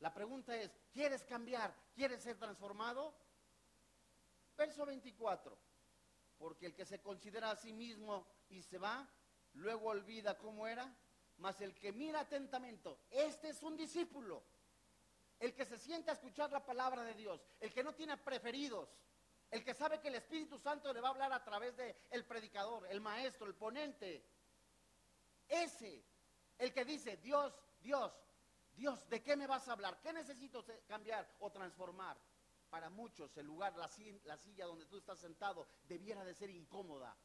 La 0.00 0.12
pregunta 0.12 0.54
es, 0.56 0.70
¿quieres 0.92 1.24
cambiar? 1.24 1.74
¿Quieres 1.94 2.22
ser 2.22 2.36
transformado? 2.36 3.14
Verso 4.56 4.84
24. 4.84 5.56
Porque 6.38 6.66
el 6.66 6.74
que 6.74 6.84
se 6.84 7.00
considera 7.00 7.50
a 7.50 7.56
sí 7.56 7.72
mismo 7.72 8.26
y 8.50 8.62
se 8.62 8.78
va, 8.78 9.08
luego 9.54 9.88
olvida 9.88 10.36
cómo 10.36 10.66
era, 10.66 10.94
mas 11.38 11.60
el 11.60 11.74
que 11.74 11.92
mira 11.92 12.20
atentamente, 12.20 12.96
este 13.10 13.48
es 13.48 13.62
un 13.62 13.76
discípulo. 13.76 14.42
El 15.38 15.54
que 15.54 15.66
se 15.66 15.78
siente 15.78 16.10
a 16.10 16.14
escuchar 16.14 16.50
la 16.50 16.64
palabra 16.64 17.02
de 17.04 17.14
Dios, 17.14 17.42
el 17.60 17.72
que 17.72 17.84
no 17.84 17.94
tiene 17.94 18.16
preferidos, 18.16 18.88
el 19.50 19.62
que 19.62 19.74
sabe 19.74 20.00
que 20.00 20.08
el 20.08 20.16
Espíritu 20.16 20.58
Santo 20.58 20.92
le 20.92 21.00
va 21.00 21.08
a 21.08 21.10
hablar 21.12 21.32
a 21.32 21.44
través 21.44 21.76
de 21.76 21.94
el 22.10 22.24
predicador, 22.24 22.86
el 22.90 23.00
maestro, 23.00 23.46
el 23.46 23.54
ponente, 23.54 24.24
ese, 25.48 26.04
el 26.58 26.72
que 26.72 26.84
dice, 26.84 27.16
Dios, 27.18 27.52
Dios, 27.80 28.12
Dios, 28.74 29.08
¿de 29.08 29.22
qué 29.22 29.36
me 29.36 29.46
vas 29.46 29.66
a 29.68 29.72
hablar? 29.72 30.00
¿Qué 30.00 30.12
necesito 30.12 30.64
cambiar 30.86 31.28
o 31.40 31.50
transformar? 31.50 32.18
Para 32.70 32.90
muchos 32.90 33.36
el 33.36 33.46
lugar, 33.46 33.74
la, 33.76 33.88
la 34.24 34.36
silla 34.36 34.66
donde 34.66 34.86
tú 34.86 34.98
estás 34.98 35.18
sentado, 35.18 35.66
debiera 35.88 36.24
de 36.24 36.34
ser 36.34 36.50
incómoda. 36.50 37.16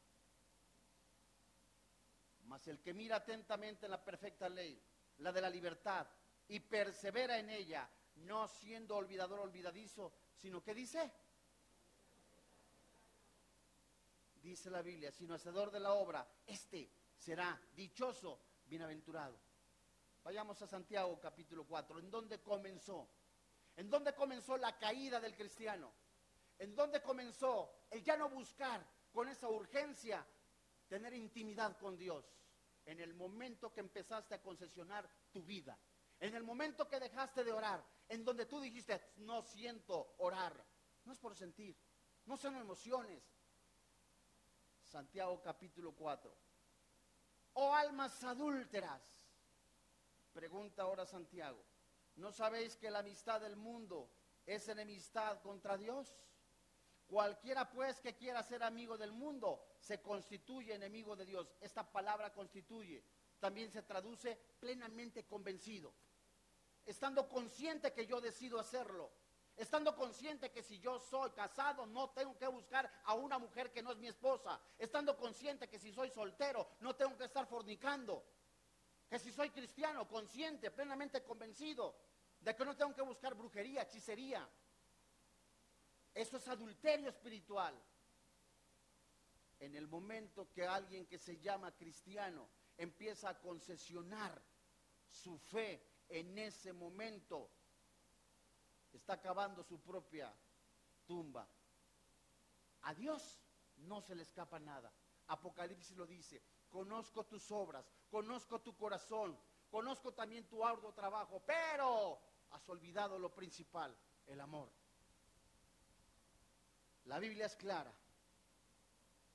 Mas 2.44 2.66
el 2.68 2.80
que 2.80 2.94
mira 2.94 3.16
atentamente 3.16 3.88
la 3.88 4.02
perfecta 4.02 4.48
ley, 4.48 4.80
la 5.18 5.32
de 5.32 5.40
la 5.40 5.50
libertad, 5.50 6.06
y 6.48 6.60
persevera 6.60 7.38
en 7.38 7.50
ella, 7.50 7.88
no 8.16 8.48
siendo 8.48 8.96
olvidador 8.96 9.40
olvidadizo, 9.40 10.12
sino 10.36 10.62
que 10.62 10.74
dice, 10.74 11.12
dice 14.42 14.70
la 14.70 14.82
Biblia, 14.82 15.12
sino 15.12 15.34
hacedor 15.34 15.70
de 15.70 15.80
la 15.80 15.92
obra, 15.92 16.26
este 16.46 16.90
será 17.22 17.58
dichoso, 17.76 18.40
bienaventurado. 18.66 19.38
Vayamos 20.24 20.60
a 20.60 20.66
Santiago 20.66 21.20
capítulo 21.20 21.64
4. 21.64 22.00
¿En 22.00 22.10
dónde 22.10 22.40
comenzó? 22.42 23.08
¿En 23.76 23.88
dónde 23.88 24.12
comenzó 24.14 24.56
la 24.56 24.76
caída 24.76 25.20
del 25.20 25.36
cristiano? 25.36 25.92
¿En 26.58 26.74
dónde 26.74 27.00
comenzó 27.00 27.86
el 27.90 28.02
ya 28.02 28.16
no 28.16 28.28
buscar 28.28 28.84
con 29.12 29.28
esa 29.28 29.48
urgencia 29.48 30.26
tener 30.88 31.14
intimidad 31.14 31.78
con 31.78 31.96
Dios? 31.96 32.24
En 32.84 33.00
el 33.00 33.14
momento 33.14 33.72
que 33.72 33.80
empezaste 33.80 34.34
a 34.34 34.42
concesionar 34.42 35.08
tu 35.32 35.44
vida. 35.44 35.78
En 36.18 36.34
el 36.34 36.42
momento 36.42 36.88
que 36.88 36.98
dejaste 36.98 37.44
de 37.44 37.52
orar. 37.52 37.84
En 38.08 38.24
donde 38.24 38.46
tú 38.46 38.60
dijiste, 38.60 39.00
no 39.18 39.42
siento 39.42 40.16
orar. 40.18 40.64
No 41.04 41.12
es 41.12 41.18
por 41.20 41.36
sentir. 41.36 41.76
No 42.26 42.36
son 42.36 42.56
emociones. 42.56 43.22
Santiago 44.82 45.40
capítulo 45.40 45.92
4 45.92 46.51
oh 47.54 47.74
almas 47.74 48.22
adúlteras. 48.24 49.02
Pregunta 50.32 50.82
ahora 50.82 51.04
Santiago, 51.04 51.62
¿no 52.16 52.32
sabéis 52.32 52.76
que 52.76 52.90
la 52.90 53.00
amistad 53.00 53.40
del 53.40 53.56
mundo 53.56 54.10
es 54.46 54.68
enemistad 54.68 55.40
contra 55.42 55.76
Dios? 55.76 56.16
Cualquiera 57.06 57.70
pues 57.70 58.00
que 58.00 58.16
quiera 58.16 58.42
ser 58.42 58.62
amigo 58.62 58.96
del 58.96 59.12
mundo 59.12 59.62
se 59.78 60.00
constituye 60.00 60.74
enemigo 60.74 61.14
de 61.14 61.26
Dios. 61.26 61.54
Esta 61.60 61.90
palabra 61.90 62.32
constituye 62.32 63.04
también 63.42 63.72
se 63.72 63.82
traduce 63.82 64.36
plenamente 64.60 65.24
convencido. 65.24 65.92
Estando 66.86 67.28
consciente 67.28 67.92
que 67.92 68.06
yo 68.06 68.20
decido 68.20 68.60
hacerlo. 68.60 69.10
Estando 69.56 69.94
consciente 69.94 70.50
que 70.50 70.62
si 70.62 70.78
yo 70.78 70.98
soy 70.98 71.30
casado 71.30 71.86
no 71.86 72.10
tengo 72.10 72.36
que 72.38 72.46
buscar 72.46 72.90
a 73.04 73.14
una 73.14 73.38
mujer 73.38 73.70
que 73.70 73.82
no 73.82 73.92
es 73.92 73.98
mi 73.98 74.08
esposa. 74.08 74.60
Estando 74.78 75.16
consciente 75.16 75.68
que 75.68 75.78
si 75.78 75.92
soy 75.92 76.10
soltero 76.10 76.68
no 76.80 76.96
tengo 76.96 77.16
que 77.16 77.24
estar 77.24 77.46
fornicando. 77.46 78.24
Que 79.08 79.18
si 79.18 79.30
soy 79.30 79.50
cristiano, 79.50 80.08
consciente, 80.08 80.70
plenamente 80.70 81.22
convencido 81.22 81.94
de 82.40 82.56
que 82.56 82.64
no 82.64 82.76
tengo 82.76 82.94
que 82.94 83.02
buscar 83.02 83.34
brujería, 83.34 83.82
hechicería. 83.82 84.48
Eso 86.14 86.36
es 86.38 86.48
adulterio 86.48 87.08
espiritual. 87.08 87.74
En 89.60 89.76
el 89.76 89.86
momento 89.86 90.50
que 90.50 90.66
alguien 90.66 91.06
que 91.06 91.18
se 91.18 91.38
llama 91.38 91.72
cristiano 91.72 92.48
empieza 92.76 93.28
a 93.28 93.38
concesionar 93.38 94.42
su 95.08 95.38
fe 95.38 95.86
en 96.08 96.36
ese 96.38 96.72
momento, 96.72 97.50
está 98.96 99.20
cavando 99.20 99.62
su 99.62 99.80
propia 99.80 100.32
tumba. 101.06 101.48
A 102.82 102.94
Dios 102.94 103.40
no 103.76 104.00
se 104.00 104.14
le 104.14 104.22
escapa 104.22 104.58
nada. 104.58 104.92
Apocalipsis 105.28 105.96
lo 105.96 106.06
dice, 106.06 106.42
conozco 106.68 107.24
tus 107.24 107.50
obras, 107.50 107.90
conozco 108.10 108.60
tu 108.60 108.76
corazón, 108.76 109.38
conozco 109.70 110.12
también 110.12 110.48
tu 110.48 110.64
arduo 110.64 110.92
trabajo, 110.92 111.42
pero 111.46 112.20
has 112.50 112.68
olvidado 112.68 113.18
lo 113.18 113.32
principal, 113.34 113.96
el 114.26 114.40
amor. 114.40 114.70
La 117.04 117.18
Biblia 117.18 117.46
es 117.46 117.56
clara, 117.56 117.92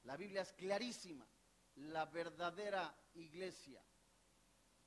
la 0.04 0.16
Biblia 0.16 0.42
es 0.42 0.54
clarísima, 0.54 1.28
la 1.76 2.06
verdadera 2.06 2.96
iglesia. 3.16 3.82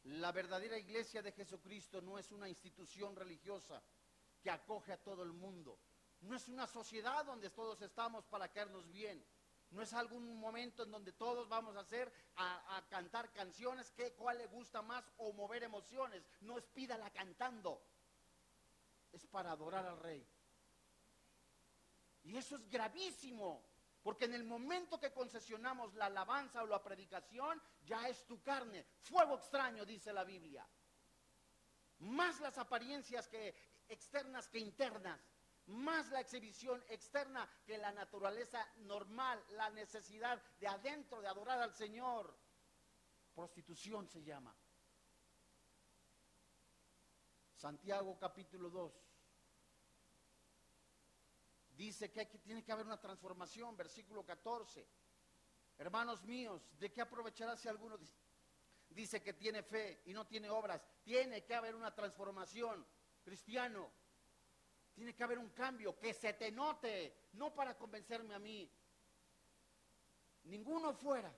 La 0.05 0.33
verdadera 0.33 0.79
iglesia 0.79 1.21
de 1.21 1.33
Jesucristo 1.33 2.01
no 2.01 2.19
es 2.19 2.33
una 2.33 2.49
institución 2.49 3.15
religiosa, 3.15 3.83
que 4.41 4.51
acoge 4.51 4.93
a 4.93 5.03
todo 5.03 5.23
el 5.23 5.33
mundo. 5.33 5.79
No 6.21 6.37
es 6.37 6.49
una 6.49 6.67
sociedad 6.67 7.25
donde 7.25 7.51
todos 7.51 7.81
estamos 7.83 8.27
para 8.27 8.49
caernos 8.49 8.91
bien. 8.91 9.25
No 9.71 9.83
es 9.83 9.93
algún 9.93 10.37
momento 10.39 10.83
en 10.83 10.91
donde 10.91 11.13
todos 11.13 11.49
vamos 11.49 11.77
a 11.77 11.81
hacer, 11.81 12.13
a, 12.37 12.85
cantar 12.91 13.33
canciones, 13.33 13.91
que 13.93 14.13
cuál 14.15 14.39
le 14.39 14.47
gusta 14.47 14.83
más 14.83 15.05
o 15.19 15.33
mover 15.33 15.63
emociones. 15.63 16.29
No 16.41 16.59
es 16.59 16.67
pídala 16.67 17.11
cantando. 17.11 17.81
Es 19.13 19.27
para 19.27 19.53
adorar 19.53 19.87
al 19.87 19.99
rey. 19.99 20.27
Y 22.25 22.37
eso 22.37 22.57
es 22.57 22.69
gravísimo. 22.69 23.65
Porque 24.03 24.25
en 24.25 24.35
el 24.35 24.45
momento 24.45 24.99
que 24.99 25.13
concesionamos 25.13 25.95
la 25.95 26.07
alabanza 26.07 26.63
o 26.63 26.67
la 26.67 26.83
predicación, 26.83 27.63
ya 27.85 28.09
es 28.09 28.27
tu 28.27 28.43
carne. 28.43 28.85
Fuego 29.03 29.37
extraño, 29.37 29.85
dice 29.85 30.13
la 30.13 30.25
Biblia. 30.25 30.67
Más 31.99 32.41
las 32.41 32.57
apariencias 32.59 33.29
que 33.29 33.55
externas 33.91 34.49
que 34.49 34.59
internas, 34.59 35.21
más 35.67 36.11
la 36.11 36.21
exhibición 36.21 36.83
externa 36.89 37.49
que 37.65 37.79
la 37.79 37.93
naturaleza 37.93 38.67
normal, 38.79 39.45
la 39.51 39.71
necesidad 39.71 40.43
de 40.59 40.67
adentro 40.67 41.21
de 41.21 41.29
adorar 41.29 41.61
al 41.61 41.75
Señor. 41.75 42.35
Prostitución 43.35 44.09
se 44.09 44.23
llama. 44.23 44.55
Santiago 47.55 48.19
capítulo 48.19 48.71
2 48.71 49.11
dice 51.81 52.11
que, 52.11 52.27
tiene 52.27 52.63
que 52.63 52.73
haber 52.73 52.85
una 52.85 53.01
transformación, 53.01 53.77
versículo 53.77 54.25
14. 54.25 54.87
Hermanos 55.79 56.23
míos, 56.25 56.63
¿de 56.79 56.93
qué 56.93 57.01
aprovechará 57.01 57.57
si 57.57 57.69
alguno 57.69 57.99
dice 58.91 59.23
que 59.23 59.33
tiene 59.33 59.63
fe 59.63 60.03
y 60.05 60.13
no 60.13 60.27
tiene 60.27 60.51
obras? 60.51 60.83
Tiene 61.03 61.43
que 61.43 61.55
haber 61.55 61.75
una 61.75 61.95
transformación 61.95 62.85
cristiano, 63.31 63.93
tiene 64.93 65.15
que 65.15 65.23
haber 65.23 65.39
un 65.39 65.51
cambio, 65.51 65.97
que 65.97 66.13
se 66.13 66.33
te 66.33 66.51
note, 66.51 67.29
no 67.35 67.55
para 67.55 67.79
convencerme 67.79 68.35
a 68.35 68.41
mí. 68.41 68.69
Ninguno 70.43 70.93
fuera, 70.93 71.33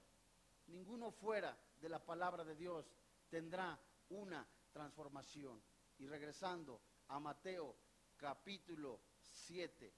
ninguno 0.68 1.10
fuera 1.10 1.54
de 1.76 1.90
la 1.90 2.02
palabra 2.02 2.44
de 2.44 2.56
Dios 2.56 2.90
tendrá 3.28 3.78
una 4.08 4.48
transformación. 4.72 5.62
Y 5.98 6.06
regresando 6.06 6.80
a 7.08 7.20
Mateo 7.20 7.76
capítulo 8.16 9.02
7. 9.20 9.94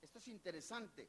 Esto 0.00 0.18
es 0.18 0.26
interesante. 0.26 1.08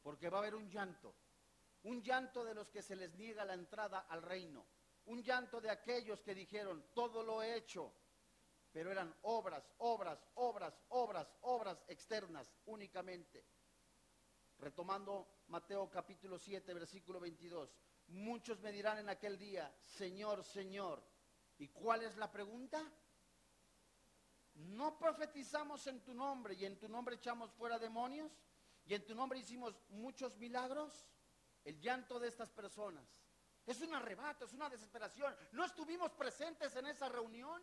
Porque 0.00 0.30
va 0.30 0.38
a 0.38 0.42
haber 0.42 0.54
un 0.54 0.70
llanto. 0.70 1.12
Un 1.82 2.04
llanto 2.04 2.44
de 2.44 2.54
los 2.54 2.70
que 2.70 2.82
se 2.82 2.94
les 2.94 3.12
niega 3.16 3.44
la 3.44 3.54
entrada 3.54 3.98
al 4.08 4.22
reino 4.22 4.64
un 5.06 5.22
llanto 5.22 5.60
de 5.60 5.70
aquellos 5.70 6.22
que 6.22 6.34
dijeron, 6.34 6.84
todo 6.94 7.22
lo 7.22 7.42
he 7.42 7.56
hecho, 7.56 7.92
pero 8.70 8.90
eran 8.90 9.14
obras, 9.22 9.70
obras, 9.78 10.18
obras, 10.34 10.80
obras, 10.88 11.28
obras 11.42 11.84
externas 11.88 12.54
únicamente. 12.66 13.44
Retomando 14.58 15.42
Mateo 15.48 15.90
capítulo 15.90 16.38
7, 16.38 16.72
versículo 16.74 17.18
22, 17.18 17.74
muchos 18.08 18.60
me 18.60 18.72
dirán 18.72 18.98
en 18.98 19.08
aquel 19.08 19.38
día, 19.38 19.74
Señor, 19.80 20.44
Señor, 20.44 21.02
¿y 21.58 21.68
cuál 21.68 22.02
es 22.02 22.16
la 22.16 22.30
pregunta? 22.30 22.80
¿No 24.54 24.98
profetizamos 24.98 25.86
en 25.86 26.04
tu 26.04 26.14
nombre 26.14 26.54
y 26.54 26.64
en 26.64 26.78
tu 26.78 26.88
nombre 26.88 27.16
echamos 27.16 27.52
fuera 27.52 27.78
demonios? 27.78 28.30
¿Y 28.84 28.94
en 28.94 29.04
tu 29.04 29.14
nombre 29.14 29.38
hicimos 29.38 29.74
muchos 29.88 30.36
milagros? 30.36 31.08
El 31.64 31.80
llanto 31.80 32.18
de 32.18 32.28
estas 32.28 32.50
personas 32.50 33.21
es 33.66 33.80
un 33.80 33.94
arrebato, 33.94 34.44
es 34.44 34.52
una 34.52 34.68
desesperación. 34.68 35.34
¿No 35.52 35.64
estuvimos 35.64 36.10
presentes 36.12 36.74
en 36.76 36.86
esa 36.86 37.08
reunión? 37.08 37.62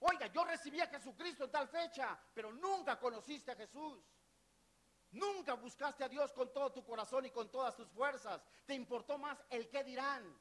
Oiga, 0.00 0.26
yo 0.28 0.44
recibí 0.44 0.80
a 0.80 0.86
Jesucristo 0.86 1.44
en 1.44 1.50
tal 1.50 1.68
fecha, 1.68 2.18
pero 2.34 2.52
nunca 2.52 2.98
conociste 2.98 3.52
a 3.52 3.56
Jesús. 3.56 3.98
Nunca 5.12 5.54
buscaste 5.54 6.04
a 6.04 6.08
Dios 6.08 6.32
con 6.32 6.52
todo 6.52 6.72
tu 6.72 6.84
corazón 6.84 7.26
y 7.26 7.30
con 7.30 7.50
todas 7.50 7.76
tus 7.76 7.88
fuerzas. 7.88 8.42
Te 8.66 8.74
importó 8.74 9.16
más 9.18 9.38
el 9.50 9.68
qué 9.68 9.84
dirán. 9.84 10.40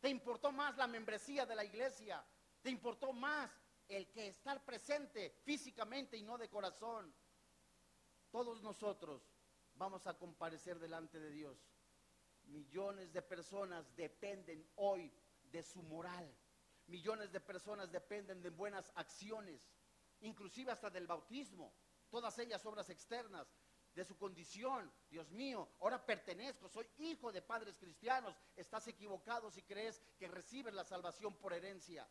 Te 0.00 0.08
importó 0.08 0.50
más 0.52 0.76
la 0.76 0.86
membresía 0.86 1.46
de 1.46 1.54
la 1.54 1.64
iglesia. 1.64 2.24
Te 2.60 2.70
importó 2.70 3.12
más 3.12 3.50
el 3.86 4.10
que 4.10 4.28
estar 4.28 4.64
presente 4.64 5.30
físicamente 5.44 6.16
y 6.16 6.22
no 6.22 6.36
de 6.36 6.48
corazón. 6.48 7.14
Todos 8.30 8.62
nosotros 8.62 9.22
vamos 9.74 10.06
a 10.06 10.18
comparecer 10.18 10.78
delante 10.78 11.20
de 11.20 11.30
Dios. 11.30 11.56
Millones 12.48 13.12
de 13.12 13.22
personas 13.22 13.94
dependen 13.96 14.68
hoy 14.76 15.12
de 15.50 15.62
su 15.62 15.82
moral. 15.82 16.34
Millones 16.86 17.30
de 17.32 17.40
personas 17.40 17.90
dependen 17.92 18.42
de 18.42 18.50
buenas 18.50 18.90
acciones, 18.94 19.60
inclusive 20.20 20.72
hasta 20.72 20.90
del 20.90 21.06
bautismo, 21.06 21.74
todas 22.10 22.38
ellas 22.38 22.64
obras 22.64 22.88
externas, 22.88 23.46
de 23.94 24.04
su 24.04 24.16
condición. 24.16 24.90
Dios 25.10 25.30
mío, 25.32 25.68
ahora 25.80 26.04
pertenezco, 26.06 26.68
soy 26.68 26.88
hijo 26.98 27.32
de 27.32 27.42
padres 27.42 27.76
cristianos. 27.76 28.36
Estás 28.54 28.86
equivocado 28.86 29.50
si 29.50 29.62
crees 29.62 30.00
que 30.16 30.28
recibes 30.28 30.72
la 30.72 30.84
salvación 30.84 31.34
por 31.36 31.52
herencia. 31.52 32.08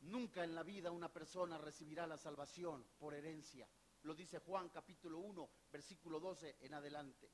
Nunca 0.00 0.44
en 0.44 0.54
la 0.54 0.62
vida 0.62 0.90
una 0.90 1.12
persona 1.12 1.58
recibirá 1.58 2.06
la 2.06 2.18
salvación 2.18 2.86
por 2.98 3.14
herencia. 3.14 3.68
Lo 4.04 4.14
dice 4.14 4.38
Juan 4.38 4.68
capítulo 4.68 5.18
1, 5.18 5.50
versículo 5.72 6.20
12 6.20 6.58
en 6.60 6.74
adelante. 6.74 7.30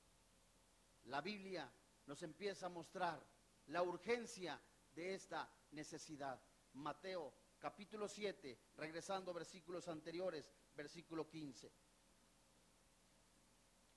La 1.05 1.21
Biblia 1.21 1.71
nos 2.07 2.23
empieza 2.23 2.67
a 2.67 2.69
mostrar 2.69 3.21
la 3.67 3.83
urgencia 3.83 4.61
de 4.93 5.15
esta 5.15 5.53
necesidad. 5.73 6.41
Mateo 6.75 7.35
capítulo 7.59 8.07
7, 8.07 8.57
regresando 8.77 9.33
a 9.33 9.35
versículos 9.35 9.89
anteriores, 9.89 10.49
versículo 10.77 11.29
15. 11.29 11.73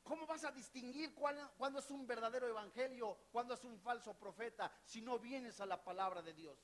¿Cómo 0.02 0.26
vas 0.26 0.44
a 0.44 0.52
distinguir 0.52 1.14
cuándo 1.14 1.78
es 1.78 1.92
un 1.92 2.08
verdadero 2.08 2.48
evangelio, 2.48 3.28
cuándo 3.32 3.54
es 3.54 3.64
un 3.64 3.80
falso 3.80 4.18
profeta, 4.18 4.76
si 4.84 5.00
no 5.00 5.20
vienes 5.20 5.62
a 5.62 5.68
la 5.68 5.84
palabra 5.84 6.24
de 6.24 6.34
Dios? 6.34 6.60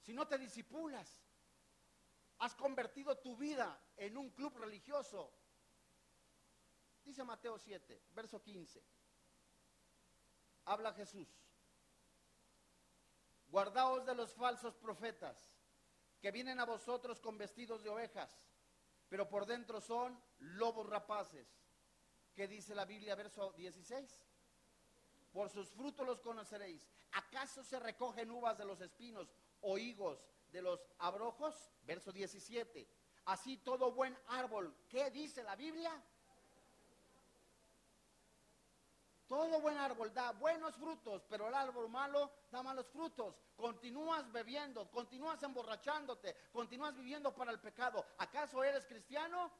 Si 0.00 0.14
no 0.14 0.26
te 0.26 0.38
disipulas, 0.38 1.22
Has 2.42 2.56
convertido 2.56 3.16
tu 3.18 3.36
vida 3.36 3.80
en 3.96 4.16
un 4.16 4.30
club 4.30 4.56
religioso. 4.56 5.32
Dice 7.04 7.22
Mateo 7.22 7.56
7, 7.56 8.02
verso 8.14 8.42
15. 8.42 8.82
Habla 10.64 10.92
Jesús. 10.92 11.28
Guardaos 13.46 14.04
de 14.06 14.16
los 14.16 14.34
falsos 14.34 14.74
profetas 14.74 15.54
que 16.20 16.32
vienen 16.32 16.58
a 16.58 16.64
vosotros 16.64 17.20
con 17.20 17.38
vestidos 17.38 17.84
de 17.84 17.90
ovejas, 17.90 18.36
pero 19.08 19.28
por 19.28 19.46
dentro 19.46 19.80
son 19.80 20.20
lobos 20.38 20.88
rapaces. 20.88 21.46
¿Qué 22.34 22.48
dice 22.48 22.74
la 22.74 22.84
Biblia, 22.84 23.14
verso 23.14 23.52
16? 23.52 24.20
Por 25.30 25.48
sus 25.48 25.70
frutos 25.70 26.04
los 26.04 26.20
conoceréis. 26.20 26.90
¿Acaso 27.12 27.62
se 27.62 27.78
recogen 27.78 28.32
uvas 28.32 28.58
de 28.58 28.64
los 28.64 28.80
espinos 28.80 29.32
o 29.60 29.78
higos 29.78 30.18
de 30.52 30.62
los 30.62 30.80
abrojos, 30.98 31.70
verso 31.84 32.12
17. 32.12 32.86
Así 33.24 33.56
todo 33.58 33.92
buen 33.92 34.16
árbol, 34.28 34.74
¿qué 34.88 35.10
dice 35.10 35.42
la 35.42 35.56
Biblia? 35.56 35.90
Todo 39.26 39.60
buen 39.62 39.78
árbol 39.78 40.12
da 40.12 40.32
buenos 40.32 40.74
frutos, 40.76 41.24
pero 41.26 41.48
el 41.48 41.54
árbol 41.54 41.88
malo 41.88 42.30
da 42.50 42.62
malos 42.62 42.86
frutos. 42.88 43.34
Continúas 43.56 44.30
bebiendo, 44.30 44.90
continúas 44.90 45.42
emborrachándote, 45.42 46.36
continúas 46.52 46.94
viviendo 46.94 47.34
para 47.34 47.50
el 47.50 47.58
pecado. 47.58 48.04
¿Acaso 48.18 48.62
eres 48.62 48.84
cristiano? 48.84 49.50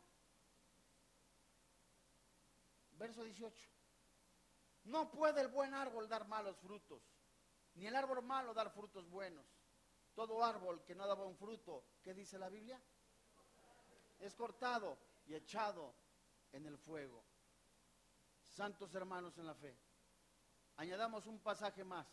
Verso 2.98 3.22
18. 3.22 3.70
No 4.85 5.11
puede 5.11 5.40
el 5.40 5.48
buen 5.48 5.72
árbol 5.72 6.07
dar 6.07 6.28
malos 6.28 6.59
frutos, 6.59 7.02
ni 7.74 7.87
el 7.87 7.96
árbol 7.96 8.22
malo 8.22 8.52
dar 8.52 8.70
frutos 8.72 9.09
buenos. 9.09 9.46
Todo 10.14 10.44
árbol 10.44 10.85
que 10.85 10.94
no 10.94 11.07
da 11.07 11.14
buen 11.14 11.37
fruto, 11.37 11.85
¿qué 12.03 12.12
dice 12.12 12.38
la 12.38 12.48
Biblia? 12.48 12.81
Es 14.18 14.35
cortado 14.35 14.98
y 15.27 15.35
echado 15.35 15.94
en 16.53 16.66
el 16.66 16.77
fuego. 16.79 17.25
Santos 18.46 18.94
hermanos 18.94 19.38
en 19.38 19.46
la 19.46 19.55
fe, 19.55 19.79
añadamos 20.77 21.27
un 21.27 21.40
pasaje 21.40 21.85
más, 21.85 22.07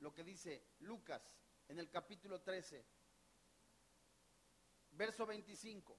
lo 0.00 0.12
que 0.12 0.22
dice 0.22 0.74
Lucas 0.80 1.34
en 1.68 1.78
el 1.78 1.88
capítulo 1.88 2.42
13, 2.42 2.84
verso 4.90 5.24
25. 5.24 5.98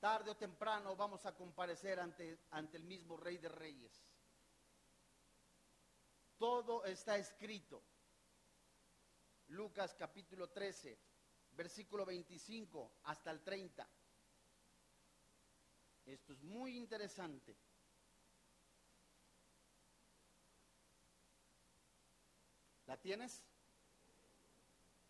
Tarde 0.00 0.30
o 0.30 0.36
temprano 0.36 0.94
vamos 0.96 1.26
a 1.26 1.34
comparecer 1.34 1.98
ante, 1.98 2.46
ante 2.52 2.76
el 2.76 2.84
mismo 2.84 3.16
Rey 3.16 3.36
de 3.36 3.48
Reyes. 3.48 4.00
Todo 6.38 6.84
está 6.84 7.18
escrito. 7.18 7.82
Lucas 9.48 9.94
capítulo 9.94 10.50
13, 10.50 10.98
versículo 11.52 12.04
25 12.04 13.00
hasta 13.04 13.30
el 13.30 13.42
30. 13.42 13.88
Esto 16.04 16.32
es 16.32 16.42
muy 16.42 16.76
interesante. 16.76 17.56
¿La 22.86 22.96
tienes? 22.98 23.42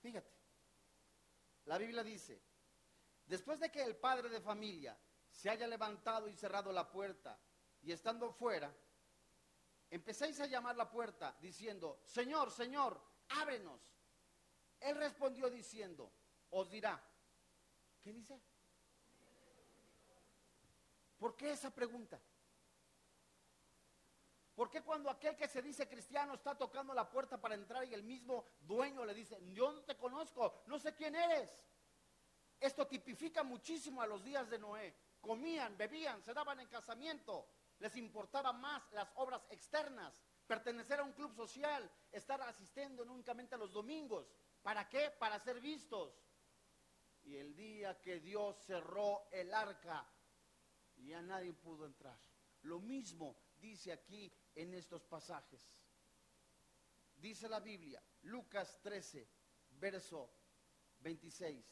Fíjate. 0.01 0.33
La 1.67 1.79
Biblia 1.79 2.03
dice, 2.03 2.41
después 3.27 3.61
de 3.61 3.71
que 3.71 3.83
el 3.83 3.97
padre 3.97 4.29
de 4.29 4.41
familia 4.41 4.99
se 5.31 5.51
haya 5.51 5.67
levantado 5.67 6.29
y 6.29 6.35
cerrado 6.35 6.73
la 6.73 6.91
puerta 6.91 7.39
y 7.83 7.93
estando 7.93 8.33
fuera, 8.33 8.75
empecéis 9.91 10.41
a 10.41 10.47
llamar 10.47 10.77
la 10.77 10.91
puerta 10.91 11.37
diciendo, 11.41 12.01
Señor, 12.05 12.51
Señor, 12.51 13.01
ábrenos. 13.29 13.98
Él 14.81 14.97
respondió 14.97 15.51
diciendo, 15.51 16.11
os 16.51 16.71
dirá, 16.71 17.03
¿qué 18.03 18.13
dice? 18.13 18.41
¿Por 21.19 21.37
qué 21.37 21.53
esa 21.53 21.75
pregunta? 21.75 22.21
¿Por 24.55 24.71
qué 24.71 24.83
cuando 24.83 25.09
aquel 25.09 25.37
que 25.37 25.47
se 25.47 25.63
dice 25.63 25.89
cristiano 25.89 26.35
está 26.35 26.57
tocando 26.57 26.93
la 26.93 27.09
puerta 27.09 27.41
para 27.41 27.55
entrar 27.55 27.85
y 27.85 27.95
el 27.95 28.03
mismo 28.03 28.45
dueño 28.61 29.05
le 29.05 29.15
dice, 29.15 29.39
yo 29.53 29.73
no 29.73 29.83
te 29.83 29.97
conozco, 29.97 30.63
no 30.67 30.79
sé 30.79 30.95
quién 30.95 31.15
eres? 31.15 31.49
Esto 32.59 32.87
tipifica 32.87 33.45
muchísimo 33.45 34.03
a 34.03 34.07
los 34.07 34.25
días 34.25 34.51
de 34.51 34.59
Noé. 34.59 34.97
Comían, 35.21 35.77
bebían, 35.77 36.23
se 36.23 36.35
daban 36.35 36.59
en 36.61 36.67
casamiento, 36.69 37.49
les 37.79 37.95
importaba 37.97 38.53
más 38.53 38.83
las 38.93 39.09
obras 39.15 39.43
externas, 39.51 40.13
pertenecer 40.47 41.01
a 41.01 41.05
un 41.05 41.13
club 41.13 41.35
social, 41.35 41.89
estar 42.11 42.41
asistiendo 42.43 43.05
únicamente 43.05 43.55
a 43.55 43.59
los 43.59 43.73
domingos. 43.73 44.27
¿Para 44.63 44.89
qué? 44.89 45.11
Para 45.19 45.39
ser 45.39 45.61
vistos. 45.61 46.13
Y 47.25 47.37
el 47.37 47.55
día 47.55 48.01
que 48.01 48.21
Dios 48.21 48.57
cerró 48.65 49.29
el 49.33 49.53
arca, 49.53 50.07
ya 50.97 51.21
nadie 51.23 51.53
pudo 51.53 51.87
entrar. 51.87 52.19
Lo 52.63 52.81
mismo 52.81 53.37
dice 53.61 53.93
aquí 53.93 54.33
en 54.55 54.75
estos 54.75 55.05
pasajes. 55.05 55.61
Dice 57.17 57.49
la 57.49 57.61
Biblia, 57.61 58.03
Lucas 58.23 58.79
13, 58.83 59.29
verso 59.81 60.31
26. 61.01 61.65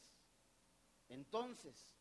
Entonces, 1.09 1.95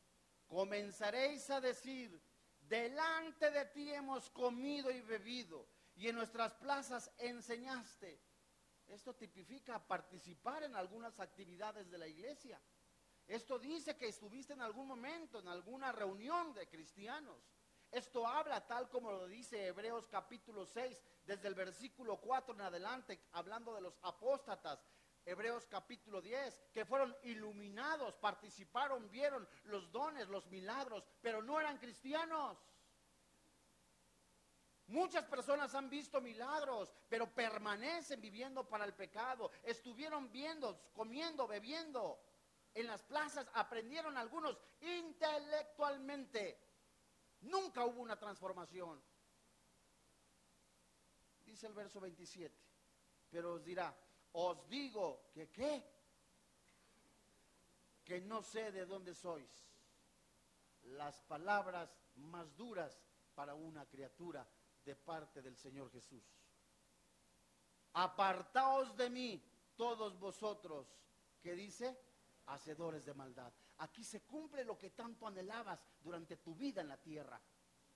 comenzaréis 0.47 1.49
a 1.51 1.61
decir, 1.61 2.21
delante 2.61 3.51
de 3.51 3.65
ti 3.67 3.93
hemos 3.93 4.29
comido 4.31 4.91
y 4.91 5.01
bebido, 5.01 5.69
y 5.95 6.09
en 6.09 6.17
nuestras 6.17 6.55
plazas 6.55 7.11
enseñaste. 7.19 8.21
Esto 8.89 9.15
tipifica 9.15 9.79
participar 9.79 10.63
en 10.63 10.77
algunas 10.77 11.19
actividades 11.21 11.91
de 11.91 11.99
la 11.99 12.07
iglesia. 12.07 12.61
Esto 13.27 13.59
dice 13.59 13.97
que 13.97 14.09
estuviste 14.09 14.53
en 14.53 14.63
algún 14.63 14.87
momento, 14.87 15.41
en 15.41 15.49
alguna 15.49 15.91
reunión 15.93 16.55
de 16.55 16.69
cristianos. 16.69 17.51
Esto 17.91 18.27
habla 18.27 18.67
tal 18.67 18.89
como 18.89 19.11
lo 19.11 19.27
dice 19.27 19.67
Hebreos 19.67 20.07
capítulo 20.07 20.67
6, 20.67 21.03
desde 21.25 21.49
el 21.49 21.55
versículo 21.55 22.21
4 22.21 22.55
en 22.55 22.61
adelante, 22.61 23.21
hablando 23.33 23.75
de 23.75 23.81
los 23.81 23.99
apóstatas. 24.03 24.85
Hebreos 25.25 25.67
capítulo 25.67 26.23
10, 26.23 26.61
que 26.73 26.85
fueron 26.85 27.17
iluminados, 27.25 28.15
participaron, 28.17 29.11
vieron 29.11 29.49
los 29.65 29.91
dones, 29.91 30.29
los 30.29 30.47
milagros, 30.47 31.05
pero 31.21 31.43
no 31.43 31.59
eran 31.59 31.79
cristianos. 31.79 32.57
Muchas 34.89 35.25
personas 35.25 35.75
han 35.75 35.91
visto 35.91 36.21
milagros, 36.21 36.93
pero 37.09 37.29
permanecen 37.35 38.21
viviendo 38.21 38.69
para 38.69 38.85
el 38.85 38.95
pecado. 38.95 39.51
Estuvieron 39.65 40.31
viendo, 40.31 40.91
comiendo, 40.95 41.47
bebiendo 41.47 42.21
en 42.77 42.87
las 42.87 43.03
plazas 43.03 43.49
aprendieron 43.55 44.19
algunos 44.19 44.59
intelectualmente. 44.83 46.61
Nunca 47.41 47.87
hubo 47.87 48.03
una 48.03 48.19
transformación. 48.19 49.03
Dice 51.47 51.67
el 51.67 51.73
verso 51.73 51.99
27. 52.01 52.55
Pero 53.31 53.55
os 53.55 53.65
dirá, 53.65 53.97
os 54.33 54.69
digo 54.69 55.31
que 55.33 55.49
qué? 55.49 55.83
Que 58.05 58.21
no 58.21 58.43
sé 58.43 58.71
de 58.71 58.85
dónde 58.85 59.15
sois. 59.15 59.67
Las 60.83 61.23
palabras 61.23 61.91
más 62.17 62.55
duras 62.57 63.01
para 63.35 63.55
una 63.55 63.87
criatura 63.87 64.47
de 64.87 64.95
parte 64.95 65.43
del 65.43 65.57
Señor 65.57 65.91
Jesús. 65.91 66.25
Apartaos 67.95 68.97
de 68.97 69.11
mí, 69.11 69.43
todos 69.75 70.19
vosotros, 70.19 70.87
que 71.43 71.55
dice, 71.55 71.99
hacedores 72.47 73.05
de 73.05 73.13
maldad. 73.13 73.53
Aquí 73.79 74.05
se 74.05 74.23
cumple 74.23 74.65
lo 74.65 74.79
que 74.79 74.91
tanto 74.91 75.27
anhelabas 75.27 75.81
durante 76.01 76.37
tu 76.37 76.55
vida 76.55 76.81
en 76.81 76.89
la 76.89 76.97
tierra. 76.97 77.41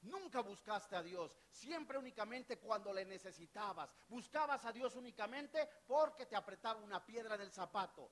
Nunca 0.02 0.40
buscaste 0.40 0.96
a 0.96 1.02
Dios, 1.02 1.36
siempre 1.50 1.98
únicamente 1.98 2.58
cuando 2.58 2.92
le 2.92 3.04
necesitabas. 3.04 3.94
Buscabas 4.08 4.64
a 4.64 4.72
Dios 4.72 4.96
únicamente 4.96 5.68
porque 5.86 6.26
te 6.26 6.36
apretaba 6.36 6.80
una 6.80 7.04
piedra 7.04 7.36
del 7.36 7.52
zapato. 7.52 8.10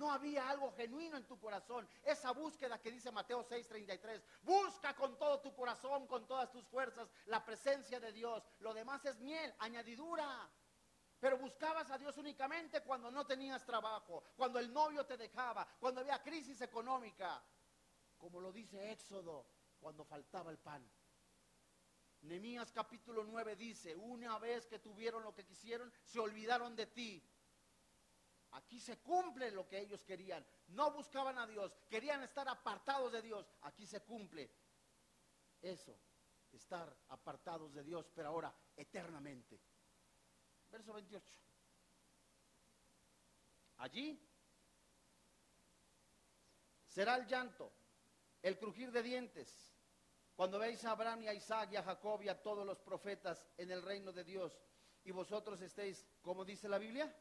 No 0.00 0.10
había 0.10 0.48
algo 0.48 0.72
genuino 0.72 1.18
en 1.18 1.26
tu 1.26 1.38
corazón. 1.38 1.86
Esa 2.02 2.30
búsqueda 2.30 2.80
que 2.80 2.90
dice 2.90 3.12
Mateo 3.12 3.44
6:33. 3.44 4.22
Busca 4.40 4.96
con 4.96 5.18
todo 5.18 5.40
tu 5.40 5.54
corazón, 5.54 6.06
con 6.06 6.26
todas 6.26 6.50
tus 6.50 6.64
fuerzas, 6.64 7.06
la 7.26 7.44
presencia 7.44 8.00
de 8.00 8.10
Dios. 8.10 8.42
Lo 8.60 8.72
demás 8.72 9.04
es 9.04 9.20
miel, 9.20 9.54
añadidura. 9.58 10.50
Pero 11.18 11.36
buscabas 11.36 11.90
a 11.90 11.98
Dios 11.98 12.16
únicamente 12.16 12.82
cuando 12.82 13.10
no 13.10 13.26
tenías 13.26 13.66
trabajo, 13.66 14.24
cuando 14.38 14.58
el 14.58 14.72
novio 14.72 15.04
te 15.04 15.18
dejaba, 15.18 15.68
cuando 15.78 16.00
había 16.00 16.22
crisis 16.22 16.62
económica, 16.62 17.44
como 18.16 18.40
lo 18.40 18.50
dice 18.50 18.92
Éxodo, 18.92 19.46
cuando 19.78 20.02
faltaba 20.06 20.50
el 20.50 20.58
pan. 20.58 20.82
Nemías 22.22 22.72
capítulo 22.72 23.22
9 23.24 23.54
dice, 23.54 23.94
una 23.96 24.38
vez 24.38 24.66
que 24.66 24.78
tuvieron 24.78 25.22
lo 25.22 25.34
que 25.34 25.44
quisieron, 25.44 25.92
se 26.04 26.20
olvidaron 26.20 26.74
de 26.74 26.86
ti. 26.86 27.22
Aquí 28.52 28.80
se 28.80 28.98
cumple 28.98 29.50
lo 29.50 29.68
que 29.68 29.78
ellos 29.78 30.04
querían. 30.04 30.44
No 30.68 30.92
buscaban 30.92 31.38
a 31.38 31.46
Dios, 31.46 31.76
querían 31.88 32.22
estar 32.22 32.48
apartados 32.48 33.12
de 33.12 33.22
Dios. 33.22 33.46
Aquí 33.62 33.86
se 33.86 34.00
cumple 34.00 34.50
eso, 35.60 35.96
estar 36.52 36.96
apartados 37.08 37.72
de 37.72 37.84
Dios, 37.84 38.10
pero 38.14 38.28
ahora 38.28 38.54
eternamente. 38.76 39.60
Verso 40.70 40.92
28. 40.92 41.40
Allí 43.78 44.20
será 46.86 47.16
el 47.16 47.26
llanto, 47.26 47.72
el 48.42 48.58
crujir 48.58 48.90
de 48.90 49.02
dientes, 49.02 49.74
cuando 50.34 50.58
veis 50.58 50.84
a 50.84 50.92
Abraham 50.92 51.22
y 51.22 51.28
a 51.28 51.34
Isaac 51.34 51.70
y 51.72 51.76
a 51.76 51.82
Jacob 51.82 52.22
y 52.22 52.28
a 52.28 52.42
todos 52.42 52.66
los 52.66 52.80
profetas 52.80 53.44
en 53.56 53.70
el 53.70 53.82
reino 53.82 54.12
de 54.12 54.24
Dios 54.24 54.58
y 55.04 55.12
vosotros 55.12 55.60
estéis, 55.60 56.06
como 56.22 56.44
dice 56.44 56.68
la 56.68 56.78
Biblia, 56.78 57.14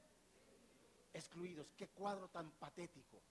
excluidos. 1.13 1.73
Qué 1.73 1.89
cuadro 1.89 2.29
tan 2.29 2.51
patético. 2.51 3.21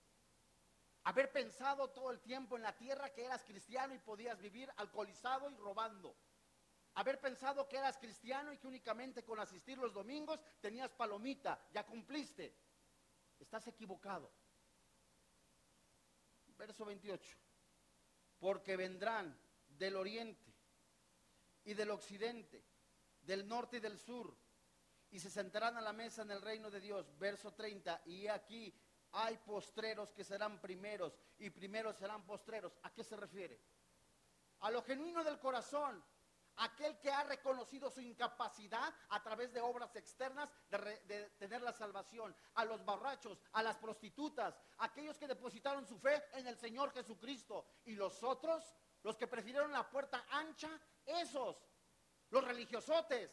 Haber 1.04 1.32
pensado 1.32 1.88
todo 1.90 2.10
el 2.10 2.20
tiempo 2.20 2.56
en 2.56 2.62
la 2.62 2.76
tierra 2.76 3.12
que 3.12 3.24
eras 3.24 3.44
cristiano 3.44 3.94
y 3.94 3.98
podías 3.98 4.40
vivir 4.40 4.70
alcoholizado 4.76 5.50
y 5.50 5.56
robando 5.56 6.16
haber 6.98 7.20
pensado 7.20 7.68
que 7.68 7.76
eras 7.76 7.96
cristiano 7.96 8.52
y 8.52 8.58
que 8.58 8.66
únicamente 8.66 9.24
con 9.24 9.38
asistir 9.38 9.78
los 9.78 9.94
domingos 9.94 10.40
tenías 10.60 10.90
palomita, 10.90 11.64
ya 11.72 11.86
cumpliste. 11.86 12.52
Estás 13.38 13.68
equivocado. 13.68 14.32
Verso 16.56 16.84
28. 16.84 17.38
Porque 18.40 18.76
vendrán 18.76 19.38
del 19.68 19.94
oriente 19.94 20.52
y 21.62 21.74
del 21.74 21.92
occidente, 21.92 22.64
del 23.22 23.46
norte 23.46 23.76
y 23.76 23.80
del 23.80 23.96
sur, 23.96 24.36
y 25.10 25.20
se 25.20 25.30
sentarán 25.30 25.76
a 25.76 25.80
la 25.80 25.92
mesa 25.92 26.22
en 26.22 26.30
el 26.30 26.42
reino 26.42 26.70
de 26.70 26.80
Dios. 26.80 27.06
Verso 27.18 27.52
30, 27.52 28.02
y 28.06 28.26
aquí 28.26 28.74
hay 29.12 29.36
postreros 29.38 30.12
que 30.12 30.24
serán 30.24 30.60
primeros 30.60 31.18
y 31.38 31.50
primeros 31.50 31.96
serán 31.96 32.24
postreros. 32.24 32.78
¿A 32.82 32.90
qué 32.92 33.02
se 33.04 33.16
refiere? 33.16 33.60
A 34.60 34.70
lo 34.70 34.82
genuino 34.82 35.24
del 35.24 35.38
corazón, 35.38 36.02
aquel 36.56 36.98
que 36.98 37.10
ha 37.10 37.22
reconocido 37.24 37.90
su 37.90 38.00
incapacidad 38.00 38.92
a 39.10 39.22
través 39.22 39.52
de 39.52 39.60
obras 39.60 39.94
externas 39.96 40.50
de, 40.70 41.30
tener 41.38 41.62
la 41.62 41.72
salvación, 41.72 42.34
a 42.54 42.64
los 42.64 42.84
borrachos, 42.84 43.38
a 43.52 43.62
las 43.62 43.76
prostitutas, 43.76 44.58
aquellos 44.78 45.16
que 45.16 45.28
depositaron 45.28 45.86
su 45.86 45.98
fe 45.98 46.22
en 46.32 46.46
el 46.46 46.56
Señor 46.56 46.92
Jesucristo 46.92 47.66
y 47.84 47.94
los 47.94 48.22
otros, 48.22 48.74
los 49.02 49.16
que 49.16 49.28
prefirieron 49.28 49.72
la 49.72 49.88
puerta 49.88 50.26
ancha, 50.30 50.68
esos, 51.06 51.56
los 52.30 52.44
religiosotes, 52.44 53.30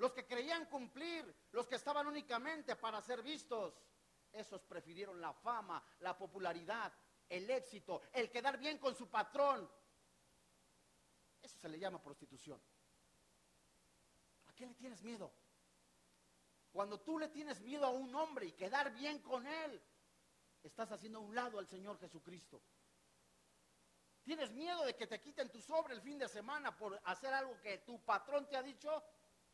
los 0.00 0.14
que 0.14 0.26
creían 0.26 0.64
cumplir, 0.64 1.22
los 1.52 1.66
que 1.66 1.74
estaban 1.74 2.06
únicamente 2.06 2.74
para 2.74 3.02
ser 3.02 3.22
vistos, 3.22 3.74
esos 4.32 4.62
prefirieron 4.62 5.20
la 5.20 5.34
fama, 5.34 5.84
la 5.98 6.16
popularidad, 6.16 6.90
el 7.28 7.48
éxito, 7.50 8.00
el 8.14 8.30
quedar 8.30 8.56
bien 8.58 8.78
con 8.78 8.96
su 8.96 9.10
patrón, 9.10 9.70
eso 11.42 11.58
se 11.58 11.68
le 11.68 11.78
llama 11.78 12.02
prostitución. 12.02 12.58
¿A 14.46 14.54
qué 14.54 14.66
le 14.66 14.74
tienes 14.74 15.02
miedo? 15.02 15.30
Cuando 16.72 17.00
tú 17.00 17.18
le 17.18 17.28
tienes 17.28 17.60
miedo 17.60 17.84
a 17.84 17.90
un 17.90 18.14
hombre 18.14 18.46
y 18.46 18.52
quedar 18.52 18.94
bien 18.94 19.18
con 19.18 19.46
él, 19.46 19.82
estás 20.62 20.90
haciendo 20.92 21.18
a 21.18 21.22
un 21.22 21.34
lado 21.34 21.58
al 21.58 21.66
Señor 21.66 21.98
Jesucristo. 21.98 22.62
¿Tienes 24.22 24.50
miedo 24.52 24.82
de 24.82 24.96
que 24.96 25.06
te 25.06 25.20
quiten 25.20 25.50
tu 25.50 25.60
sobre 25.60 25.92
el 25.92 26.00
fin 26.00 26.18
de 26.18 26.28
semana 26.28 26.74
por 26.74 26.98
hacer 27.04 27.34
algo 27.34 27.60
que 27.60 27.78
tu 27.78 28.02
patrón 28.02 28.48
te 28.48 28.56
ha 28.56 28.62
dicho 28.62 29.04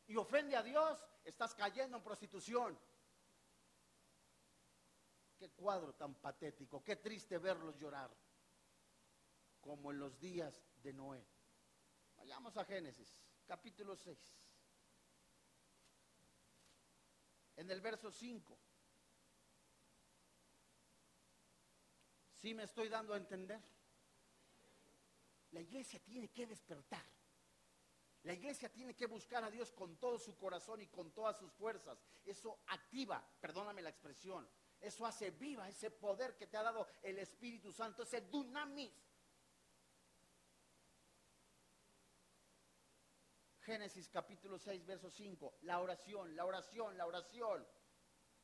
y 0.08 0.16
ofende 0.16 0.56
a 0.56 0.62
Dios? 0.62 0.98
Estás 1.24 1.54
cayendo 1.54 1.96
en 1.96 2.02
prostitución. 2.02 2.78
Qué 5.38 5.50
cuadro 5.50 5.94
tan 5.94 6.14
patético, 6.14 6.82
qué 6.82 6.96
triste 6.96 7.38
verlos 7.38 7.76
llorar, 7.78 8.10
como 9.60 9.92
en 9.92 9.98
los 9.98 10.18
días 10.18 10.62
de 10.82 10.92
Noé. 10.92 11.26
Vayamos 12.16 12.56
a 12.56 12.64
Génesis, 12.64 13.12
capítulo 13.46 13.94
6. 13.96 14.18
En 17.56 17.70
el 17.70 17.80
verso 17.80 18.10
5. 18.10 18.58
¿Sí 22.32 22.54
me 22.54 22.62
estoy 22.62 22.88
dando 22.88 23.12
a 23.12 23.16
entender? 23.16 23.60
La 25.52 25.60
iglesia 25.60 26.00
tiene 26.00 26.28
que 26.28 26.46
despertar. 26.46 27.15
La 28.26 28.34
iglesia 28.34 28.68
tiene 28.68 28.96
que 28.96 29.06
buscar 29.06 29.44
a 29.44 29.50
Dios 29.52 29.70
con 29.70 29.98
todo 29.98 30.18
su 30.18 30.36
corazón 30.36 30.82
y 30.82 30.88
con 30.88 31.12
todas 31.12 31.38
sus 31.38 31.52
fuerzas. 31.52 31.96
Eso 32.24 32.58
activa, 32.66 33.24
perdóname 33.40 33.82
la 33.82 33.90
expresión, 33.90 34.48
eso 34.80 35.06
hace 35.06 35.30
viva 35.30 35.68
ese 35.68 35.92
poder 35.92 36.36
que 36.36 36.48
te 36.48 36.56
ha 36.56 36.64
dado 36.64 36.88
el 37.04 37.20
Espíritu 37.20 37.72
Santo, 37.72 38.02
ese 38.02 38.22
dunamis 38.22 38.92
Génesis 43.60 44.08
capítulo 44.08 44.58
6, 44.58 44.84
verso 44.86 45.08
5. 45.08 45.58
La 45.62 45.80
oración, 45.80 46.34
la 46.34 46.44
oración, 46.44 46.96
la 46.96 47.06
oración. 47.06 47.66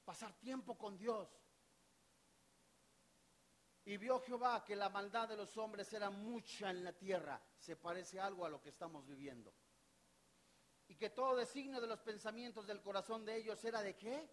Pasar 0.05 0.33
tiempo 0.39 0.77
con 0.77 0.97
Dios. 0.97 1.29
Y 3.85 3.97
vio 3.97 4.21
Jehová 4.21 4.65
que 4.65 4.77
la 4.77 4.89
maldad 4.89 5.29
de 5.29 5.37
los 5.37 5.57
hombres 5.57 5.93
era 5.93 6.11
mucha 6.11 6.71
en 6.71 6.83
la 6.83 6.93
tierra. 6.93 7.41
Se 7.57 7.77
parece 7.77 8.19
algo 8.19 8.45
a 8.45 8.49
lo 8.49 8.61
que 8.61 8.71
estamos 8.71 9.07
viviendo. 9.07 9.53
Y 10.93 10.95
que 10.95 11.09
todo 11.09 11.37
designio 11.37 11.81
de 11.81 11.87
los 11.87 12.01
pensamientos 12.01 12.67
del 12.67 12.83
corazón 12.83 13.25
de 13.25 13.35
ellos 13.35 13.65
era 13.65 13.81
de 13.81 13.97
qué? 13.97 14.29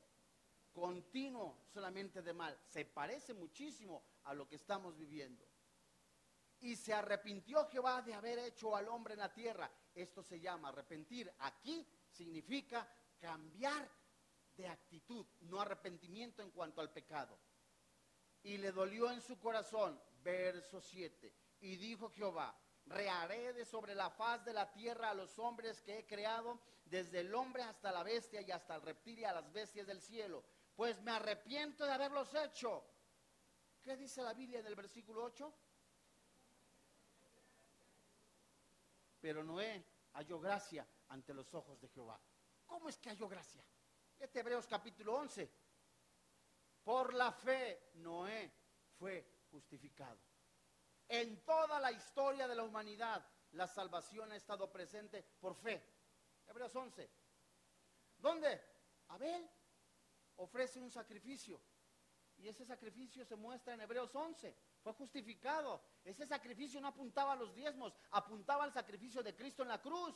Continuo 0.74 1.62
solamente 1.72 2.22
de 2.22 2.34
mal. 2.34 2.60
Se 2.68 2.84
parece 2.84 3.34
muchísimo 3.34 4.04
a 4.26 4.34
lo 4.34 4.46
que 4.46 4.58
estamos 4.58 4.98
viviendo. 4.98 5.48
Y 6.60 6.76
se 6.76 6.94
arrepintió 6.94 7.66
Jehová 7.70 8.02
de 8.02 8.14
haber 8.14 8.40
hecho 8.40 8.76
al 8.76 8.90
hombre 8.90 9.14
en 9.14 9.22
la 9.22 9.32
tierra. 9.32 9.72
Esto 9.96 10.22
se 10.22 10.42
llama 10.42 10.68
arrepentir. 10.68 11.34
Aquí 11.40 11.88
significa 12.10 12.86
cambiar 13.22 13.90
de 14.58 14.68
actitud, 14.68 15.26
no 15.40 15.62
arrepentimiento 15.62 16.42
en 16.42 16.52
cuanto 16.52 16.82
al 16.82 16.92
pecado. 16.92 17.40
Y 18.44 18.58
le 18.58 18.74
dolió 18.74 19.10
en 19.10 19.22
su 19.22 19.40
corazón, 19.40 19.98
verso 20.22 20.82
7. 20.82 21.34
Y 21.62 21.78
dijo 21.78 22.10
Jehová, 22.10 22.54
reharé 22.90 23.54
de 23.54 23.66
sobre 23.66 23.96
la 23.96 24.10
faz 24.10 24.44
de 24.44 24.54
la 24.54 24.72
tierra 24.72 25.12
a 25.12 25.14
los 25.14 25.38
hombres 25.40 25.82
que 25.82 26.00
he 26.00 26.06
creado, 26.06 26.60
desde 26.86 27.20
el 27.20 27.34
hombre 27.36 27.64
hasta 27.64 27.92
la 27.92 28.04
bestia 28.04 28.42
y 28.42 28.52
hasta 28.52 28.76
el 28.76 28.82
reptil 28.82 29.20
y 29.20 29.26
a 29.26 29.34
las 29.34 29.52
bestias 29.54 29.88
del 29.88 30.02
cielo. 30.02 30.44
Pues 30.76 31.00
me 31.02 31.12
arrepiento 31.12 31.86
de 31.86 31.92
haberlos 31.92 32.34
hecho. 32.34 32.84
¿Qué 33.82 33.96
dice 33.96 34.22
la 34.22 34.34
Biblia 34.34 34.60
en 34.60 34.66
el 34.66 34.76
versículo 34.76 35.24
8? 35.24 35.54
Pero 39.22 39.44
Noé 39.44 39.86
halló 40.14 40.40
gracia 40.40 40.88
ante 41.10 41.34
los 41.34 41.54
ojos 41.54 41.80
de 41.80 41.90
Jehová. 41.90 42.20
¿Cómo 42.66 42.90
es 42.90 42.98
que 42.98 43.10
halló 43.10 43.28
gracia? 43.28 43.64
Este 44.20 44.40
Hebreos 44.40 44.66
capítulo 44.68 45.16
11. 45.16 45.50
Por 46.84 47.14
la 47.14 47.32
fe, 47.32 47.92
Noé 47.96 48.52
fue 48.98 49.26
justificado. 49.52 50.29
En 51.10 51.44
toda 51.44 51.80
la 51.80 51.92
historia 51.92 52.48
de 52.48 52.56
la 52.56 52.64
humanidad, 52.64 53.26
la 53.52 53.68
salvación 53.68 54.32
ha 54.32 54.36
estado 54.36 54.72
presente 54.72 55.24
por 55.40 55.56
fe. 55.56 55.84
Hebreos 56.48 56.76
11. 56.76 57.10
¿Dónde? 58.18 58.62
Abel 59.10 59.50
ofrece 60.38 60.80
un 60.80 60.92
sacrificio. 60.92 61.60
Y 62.38 62.48
ese 62.48 62.64
sacrificio 62.64 63.26
se 63.26 63.36
muestra 63.36 63.74
en 63.74 63.82
Hebreos 63.82 64.16
11 64.16 64.56
fue 64.82 64.94
justificado. 64.94 65.82
Ese 66.04 66.26
sacrificio 66.26 66.80
no 66.82 66.88
apuntaba 66.88 67.34
a 67.34 67.36
los 67.36 67.54
diezmos, 67.54 67.94
apuntaba 68.12 68.64
al 68.64 68.74
sacrificio 68.74 69.22
de 69.22 69.36
Cristo 69.36 69.64
en 69.64 69.70
la 69.70 69.82
cruz. 69.82 70.16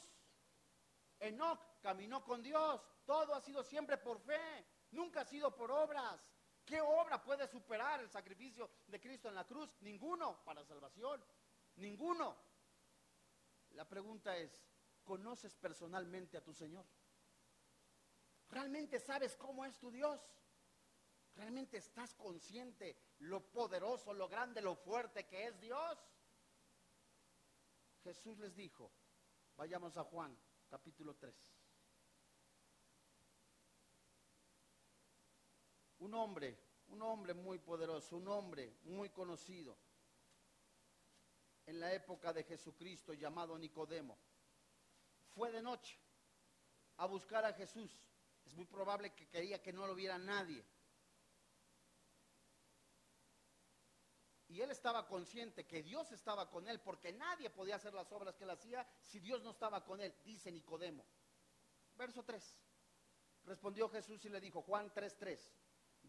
Enoch 1.20 1.60
caminó 1.82 2.24
con 2.24 2.42
Dios, 2.42 2.82
todo 3.06 3.34
ha 3.36 3.42
sido 3.42 3.64
siempre 3.64 3.98
por 3.98 4.20
fe, 4.20 4.66
nunca 4.92 5.22
ha 5.22 5.26
sido 5.26 5.56
por 5.56 5.72
obras. 5.72 6.20
¿Qué 6.66 6.80
obra 6.80 7.22
puede 7.22 7.48
superar 7.48 8.00
el 8.00 8.10
sacrificio 8.10 8.70
de 8.88 9.00
Cristo 9.00 9.28
en 9.28 9.36
la 9.36 9.46
cruz? 9.46 9.70
Ninguno 9.82 10.44
para 10.46 10.64
salvación, 10.64 11.24
ninguno. 11.76 12.38
La 13.72 13.88
pregunta 13.88 14.38
es, 14.38 14.66
¿conoces 15.04 15.56
personalmente 15.56 16.38
a 16.38 16.44
tu 16.44 16.54
Señor? 16.54 16.86
¿Realmente 18.50 19.00
sabes 19.00 19.36
cómo 19.36 19.66
es 19.66 19.78
tu 19.78 19.92
Dios? 19.92 20.22
¿Realmente 21.36 21.78
estás 21.78 22.14
consciente 22.14 22.96
lo 23.20 23.42
poderoso, 23.52 24.14
lo 24.14 24.30
grande, 24.30 24.62
lo 24.62 24.76
fuerte 24.76 25.26
que 25.26 25.48
es 25.48 25.60
Dios? 25.60 25.98
Jesús 28.04 28.38
les 28.38 28.56
dijo, 28.56 28.92
vayamos 29.56 29.98
a 29.98 30.04
Juan, 30.04 30.38
capítulo 30.70 31.16
3. 31.16 31.53
Un 36.14 36.20
hombre, 36.20 36.56
un 36.90 37.02
hombre 37.02 37.34
muy 37.34 37.58
poderoso, 37.58 38.18
un 38.18 38.28
hombre 38.28 38.78
muy 38.84 39.10
conocido 39.10 39.76
en 41.66 41.80
la 41.80 41.92
época 41.92 42.32
de 42.32 42.44
Jesucristo 42.44 43.14
llamado 43.14 43.58
Nicodemo, 43.58 44.16
fue 45.34 45.52
de 45.52 45.64
noche 45.64 45.98
a 46.98 47.08
buscar 47.08 47.44
a 47.46 47.54
Jesús. 47.54 47.92
Es 48.46 48.54
muy 48.54 48.66
probable 48.66 49.16
que 49.16 49.28
quería 49.28 49.60
que 49.60 49.74
no 49.74 49.88
lo 49.88 49.96
viera 49.96 50.20
nadie. 50.20 50.64
Y 54.50 54.62
él 54.62 54.70
estaba 54.70 55.08
consciente 55.08 55.66
que 55.66 55.82
Dios 55.82 56.12
estaba 56.12 56.48
con 56.52 56.68
él, 56.68 56.80
porque 56.80 57.12
nadie 57.12 57.50
podía 57.50 57.78
hacer 57.78 57.96
las 57.96 58.12
obras 58.12 58.36
que 58.36 58.44
él 58.44 58.52
hacía 58.52 58.88
si 59.02 59.20
Dios 59.20 59.42
no 59.42 59.50
estaba 59.50 59.84
con 59.84 60.00
él, 60.00 60.14
dice 60.24 60.52
Nicodemo. 60.52 61.04
Verso 61.96 62.24
3. 62.24 62.56
Respondió 63.46 63.90
Jesús 63.90 64.24
y 64.26 64.30
le 64.30 64.40
dijo, 64.40 64.62
Juan 64.62 64.94
3:3, 64.94 65.40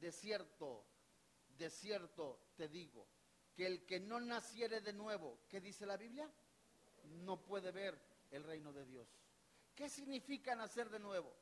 de 0.04 0.12
cierto, 0.12 0.84
de 1.56 1.70
cierto 1.70 2.38
te 2.56 2.68
digo, 2.68 3.08
que 3.54 3.66
el 3.66 3.86
que 3.86 4.00
no 4.00 4.20
naciere 4.20 4.82
de 4.82 4.92
nuevo, 4.92 5.38
¿qué 5.48 5.62
dice 5.62 5.86
la 5.86 5.96
Biblia? 5.96 6.30
No 7.22 7.40
puede 7.40 7.70
ver 7.70 7.98
el 8.30 8.44
reino 8.44 8.70
de 8.70 8.84
Dios. 8.84 9.08
¿Qué 9.74 9.88
significa 9.88 10.54
nacer 10.54 10.90
de 10.90 10.98
nuevo? 10.98 11.34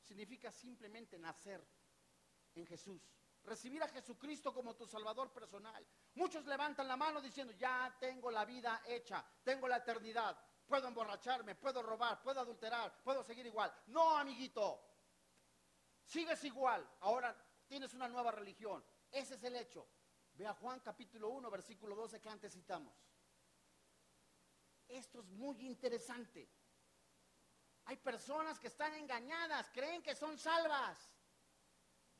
Significa 0.00 0.50
simplemente 0.50 1.18
nacer 1.18 1.62
en 2.54 2.66
Jesús 2.66 3.02
recibir 3.44 3.82
a 3.82 3.88
Jesucristo 3.88 4.54
como 4.54 4.74
tu 4.74 4.86
Salvador 4.86 5.30
personal. 5.30 5.86
Muchos 6.14 6.46
levantan 6.46 6.88
la 6.88 6.96
mano 6.96 7.20
diciendo, 7.20 7.52
ya 7.58 7.94
tengo 8.00 8.30
la 8.30 8.46
vida 8.46 8.82
hecha, 8.86 9.22
tengo 9.44 9.68
la 9.68 9.78
eternidad, 9.78 10.34
puedo 10.64 10.88
emborracharme, 10.88 11.56
puedo 11.56 11.82
robar, 11.82 12.22
puedo 12.22 12.40
adulterar, 12.40 13.02
puedo 13.02 13.22
seguir 13.22 13.44
igual. 13.44 13.70
No, 13.88 14.16
amiguito, 14.16 14.80
sigues 16.06 16.42
igual, 16.44 16.88
ahora 17.00 17.36
tienes 17.72 17.94
una 17.94 18.06
nueva 18.06 18.30
religión. 18.30 18.84
Ese 19.10 19.36
es 19.36 19.44
el 19.44 19.56
hecho. 19.56 19.88
Ve 20.34 20.46
a 20.46 20.52
Juan 20.52 20.80
capítulo 20.80 21.30
1, 21.30 21.50
versículo 21.50 21.96
12 21.96 22.20
que 22.20 22.28
antes 22.28 22.52
citamos. 22.52 22.92
Esto 24.86 25.20
es 25.20 25.30
muy 25.30 25.58
interesante. 25.64 26.50
Hay 27.86 27.96
personas 27.96 28.60
que 28.60 28.66
están 28.66 28.92
engañadas, 28.92 29.70
creen 29.70 30.02
que 30.02 30.14
son 30.14 30.38
salvas. 30.38 30.98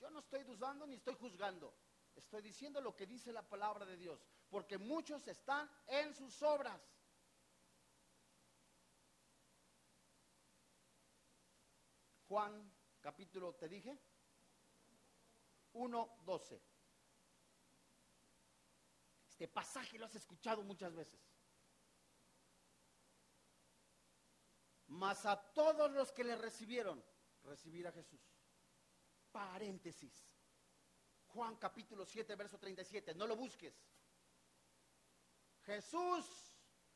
Yo 0.00 0.08
no 0.08 0.20
estoy 0.20 0.42
dudando 0.42 0.86
ni 0.86 0.94
estoy 0.94 1.16
juzgando. 1.16 1.74
Estoy 2.14 2.40
diciendo 2.40 2.80
lo 2.80 2.96
que 2.96 3.06
dice 3.06 3.30
la 3.30 3.46
palabra 3.46 3.84
de 3.84 3.98
Dios. 3.98 4.24
Porque 4.48 4.78
muchos 4.78 5.28
están 5.28 5.70
en 5.86 6.14
sus 6.14 6.42
obras. 6.42 6.80
Juan 12.26 12.72
capítulo, 13.02 13.54
te 13.54 13.68
dije, 13.68 13.98
1.12. 15.74 16.60
Este 19.28 19.48
pasaje 19.48 19.98
lo 19.98 20.06
has 20.06 20.14
escuchado 20.14 20.62
muchas 20.62 20.94
veces. 20.94 21.20
Mas 24.88 25.24
a 25.24 25.36
todos 25.52 25.90
los 25.90 26.12
que 26.12 26.22
le 26.22 26.36
recibieron, 26.36 27.02
recibir 27.44 27.86
a 27.86 27.92
Jesús. 27.92 28.20
Paréntesis. 29.30 30.28
Juan 31.28 31.56
capítulo 31.56 32.04
7, 32.04 32.36
verso 32.36 32.58
37. 32.58 33.14
No 33.14 33.26
lo 33.26 33.36
busques. 33.36 33.74
Jesús 35.62 36.52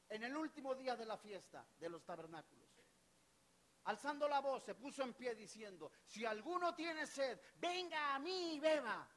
en 0.09 0.23
el 0.23 0.37
último 0.37 0.75
día 0.75 0.95
de 0.97 1.07
la 1.07 1.17
fiesta 1.17 1.67
de 1.79 1.89
los 1.89 2.05
tabernáculos. 2.05 2.66
Alzando 3.87 4.27
la 4.29 4.41
voz, 4.41 4.65
se 4.65 4.75
puso 4.75 5.03
en 5.03 5.15
pie 5.15 5.35
diciendo, 5.35 5.93
si 6.05 6.25
alguno 6.27 6.75
tiene 6.75 7.07
sed, 7.07 7.41
venga 7.57 8.15
a 8.15 8.19
mí 8.19 8.55
y 8.55 8.61
beba. 8.61 9.09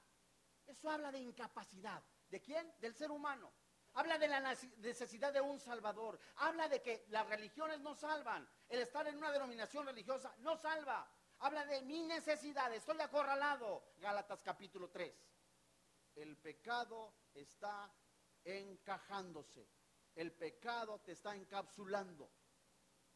Eso 0.68 0.90
habla 0.92 1.12
de 1.12 1.20
incapacidad. 1.20 2.04
¿De 2.30 2.40
quién? 2.40 2.72
Del 2.80 2.94
ser 2.94 3.10
humano. 3.10 3.52
Habla 3.94 4.20
de 4.20 4.28
la 4.28 4.40
necesidad 4.78 5.34
de 5.34 5.42
un 5.42 5.60
salvador. 5.60 6.20
Habla 6.36 6.70
de 6.70 6.84
que 6.84 7.06
las 7.10 7.28
religiones 7.28 7.80
no 7.80 7.96
salvan. 7.96 8.48
El 8.68 8.82
estar 8.82 9.08
en 9.08 9.18
una 9.18 9.32
denominación 9.32 9.88
religiosa 9.88 10.36
no 10.40 10.56
salva. 10.56 11.12
Habla 11.40 11.66
de 11.66 11.82
mi 11.82 12.04
necesidad. 12.04 12.72
Estoy 12.72 13.02
acorralado. 13.02 13.94
Gálatas 13.98 14.44
capítulo 14.44 14.92
3. 14.92 15.12
El 16.14 16.38
pecado 16.38 17.16
está 17.34 17.92
encajándose. 18.44 19.68
El 20.14 20.32
pecado 20.32 21.00
te 21.00 21.14
está 21.14 21.36
encapsulando. 21.36 22.30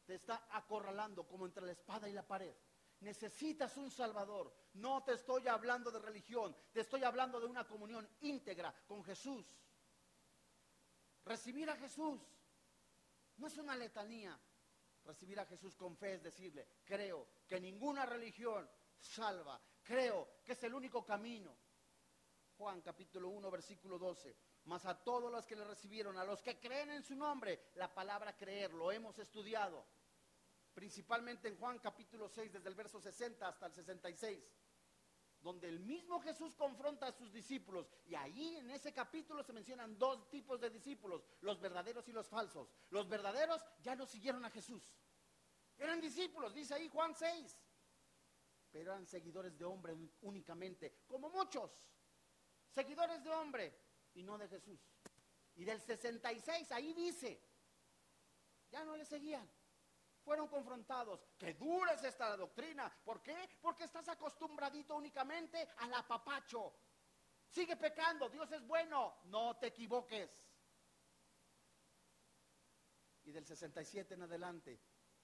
Te 0.06 0.16
está 0.16 0.48
acorralando 0.52 1.26
como 1.28 1.46
entre 1.46 1.66
la 1.66 1.72
espada 1.72 2.10
y 2.10 2.14
la 2.14 2.28
pared. 2.28 2.54
Necesitas 3.02 3.76
un 3.78 3.92
Salvador. 3.92 4.54
No 4.76 5.04
te 5.04 5.14
estoy 5.14 5.48
hablando 5.48 5.92
de 5.92 6.00
religión. 6.00 6.56
Te 6.72 6.82
estoy 6.82 7.04
hablando 7.04 7.40
de 7.40 7.46
una 7.46 7.68
comunión 7.68 8.08
íntegra 8.22 8.74
con 8.88 9.04
Jesús. 9.04 9.46
Recibir 11.26 11.70
a 11.70 11.76
Jesús 11.78 12.22
no 13.38 13.48
es 13.48 13.58
una 13.58 13.76
letanía. 13.76 14.40
Recibir 15.06 15.40
a 15.40 15.46
Jesús 15.46 15.76
con 15.76 15.98
fe 15.98 16.14
es 16.14 16.24
decirle, 16.24 16.68
creo 16.86 17.28
que 17.48 17.60
ninguna 17.60 18.06
religión 18.06 18.70
salva. 18.98 19.62
Creo 19.84 20.40
que 20.46 20.54
es 20.54 20.64
el 20.64 20.74
único 20.74 21.06
camino. 21.06 21.56
Juan 22.58 22.82
capítulo 22.82 23.30
1, 23.30 23.52
versículo 23.52 23.98
12. 23.98 24.36
Mas 24.66 24.86
a 24.86 25.04
todos 25.04 25.32
los 25.32 25.46
que 25.46 25.56
le 25.56 25.66
recibieron, 25.66 26.18
a 26.18 26.24
los 26.24 26.42
que 26.42 26.60
creen 26.60 26.92
en 26.92 27.04
su 27.04 27.16
nombre, 27.16 27.72
la 27.76 27.94
palabra 27.94 28.36
creer, 28.38 28.74
lo 28.74 28.92
hemos 28.92 29.20
estudiado. 29.20 29.86
Principalmente 30.74 31.48
en 31.48 31.58
Juan 31.58 31.80
capítulo 31.80 32.30
6, 32.30 32.54
desde 32.54 32.70
el 32.70 32.76
verso 32.76 33.00
60 33.00 33.48
hasta 33.48 33.66
el 33.68 33.74
66 33.74 34.44
donde 35.44 35.68
el 35.68 35.82
mismo 35.82 36.22
Jesús 36.22 36.56
confronta 36.56 37.08
a 37.08 37.12
sus 37.12 37.32
discípulos. 37.32 37.92
Y 38.06 38.16
ahí 38.16 38.56
en 38.56 38.72
ese 38.72 38.94
capítulo 38.94 39.44
se 39.44 39.52
mencionan 39.52 40.00
dos 40.00 40.30
tipos 40.30 40.60
de 40.60 40.70
discípulos, 40.70 41.22
los 41.42 41.60
verdaderos 41.60 42.08
y 42.08 42.14
los 42.14 42.28
falsos. 42.30 42.70
Los 42.90 43.10
verdaderos 43.10 43.62
ya 43.82 43.94
no 43.96 44.06
siguieron 44.06 44.46
a 44.46 44.50
Jesús. 44.50 44.96
Eran 45.78 46.00
discípulos, 46.00 46.54
dice 46.54 46.74
ahí 46.74 46.88
Juan 46.88 47.14
6. 47.14 47.60
Pero 48.72 48.94
eran 48.94 49.06
seguidores 49.06 49.58
de 49.58 49.66
hombre 49.66 49.96
únicamente, 50.22 51.04
como 51.08 51.30
muchos. 51.30 51.72
Seguidores 52.70 53.22
de 53.24 53.30
hombre 53.30 53.83
y 54.14 54.24
no 54.24 54.38
de 54.38 54.48
Jesús. 54.48 54.80
Y 55.56 55.66
del 55.66 55.82
66 55.82 56.72
ahí 56.72 56.94
dice, 56.94 57.42
ya 58.70 58.84
no 58.84 58.96
le 58.96 59.06
seguían 59.06 59.48
fueron 60.24 60.48
confrontados. 60.48 61.28
Qué 61.38 61.54
dura 61.54 61.94
es 61.94 62.04
esta 62.04 62.36
doctrina. 62.36 62.92
¿Por 63.04 63.22
qué? 63.22 63.50
Porque 63.62 63.84
estás 63.84 64.08
acostumbradito 64.08 64.96
únicamente 64.96 65.68
al 65.78 65.94
apapacho. 65.94 66.74
Sigue 67.46 67.76
pecando, 67.76 68.30
Dios 68.30 68.52
es 68.52 68.66
bueno, 68.66 69.20
no 69.26 69.58
te 69.58 69.68
equivoques. 69.68 70.32
Y 73.26 73.32
del 73.32 73.46
67 73.46 74.16
en 74.16 74.24
adelante, 74.24 74.80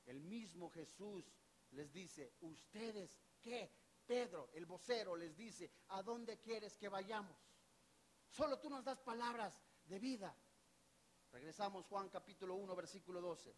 el 0.05 0.21
mismo 0.21 0.69
Jesús 0.69 1.25
les 1.71 1.91
dice, 1.91 2.33
ustedes, 2.41 3.19
¿qué? 3.41 3.71
Pedro, 4.05 4.49
el 4.53 4.65
vocero, 4.65 5.15
les 5.15 5.35
dice, 5.35 5.71
¿a 5.89 6.01
dónde 6.01 6.39
quieres 6.39 6.77
que 6.77 6.87
vayamos? 6.87 7.37
Solo 8.29 8.59
tú 8.59 8.69
nos 8.69 8.83
das 8.83 8.99
palabras 8.99 9.61
de 9.85 9.99
vida. 9.99 10.35
Regresamos 11.31 11.85
Juan 11.85 12.09
capítulo 12.09 12.55
1, 12.55 12.75
versículo 12.75 13.21
12 13.21 13.55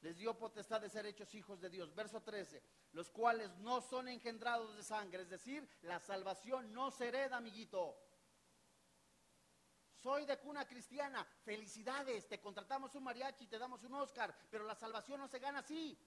les 0.00 0.16
dio 0.16 0.38
potestad 0.38 0.80
de 0.80 0.88
ser 0.88 1.06
hechos 1.06 1.34
hijos 1.34 1.60
de 1.60 1.70
Dios. 1.70 1.94
Verso 1.94 2.22
13, 2.22 2.62
los 2.92 3.10
cuales 3.10 3.56
no 3.58 3.80
son 3.80 4.08
engendrados 4.08 4.76
de 4.76 4.82
sangre, 4.82 5.22
es 5.22 5.28
decir, 5.28 5.68
la 5.82 5.98
salvación 5.98 6.72
no 6.72 6.90
se 6.90 7.08
hereda, 7.08 7.38
amiguito. 7.38 7.98
Soy 9.94 10.24
de 10.26 10.38
cuna 10.38 10.66
cristiana, 10.66 11.26
felicidades, 11.44 12.28
te 12.28 12.40
contratamos 12.40 12.94
un 12.94 13.04
mariachi, 13.04 13.46
te 13.46 13.58
damos 13.58 13.82
un 13.82 13.94
Oscar, 13.94 14.32
pero 14.50 14.64
la 14.64 14.74
salvación 14.74 15.20
no 15.20 15.26
se 15.26 15.38
gana 15.38 15.60
así. 15.60 15.98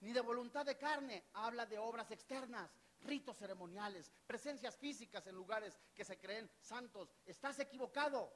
Ni 0.00 0.12
de 0.12 0.20
voluntad 0.20 0.64
de 0.66 0.76
carne, 0.76 1.28
habla 1.34 1.66
de 1.66 1.78
obras 1.78 2.10
externas, 2.10 2.70
ritos 3.06 3.36
ceremoniales, 3.36 4.10
presencias 4.26 4.76
físicas 4.76 5.26
en 5.26 5.34
lugares 5.34 5.78
que 5.94 6.04
se 6.04 6.18
creen 6.18 6.50
santos. 6.60 7.14
Estás 7.24 7.58
equivocado 7.60 8.32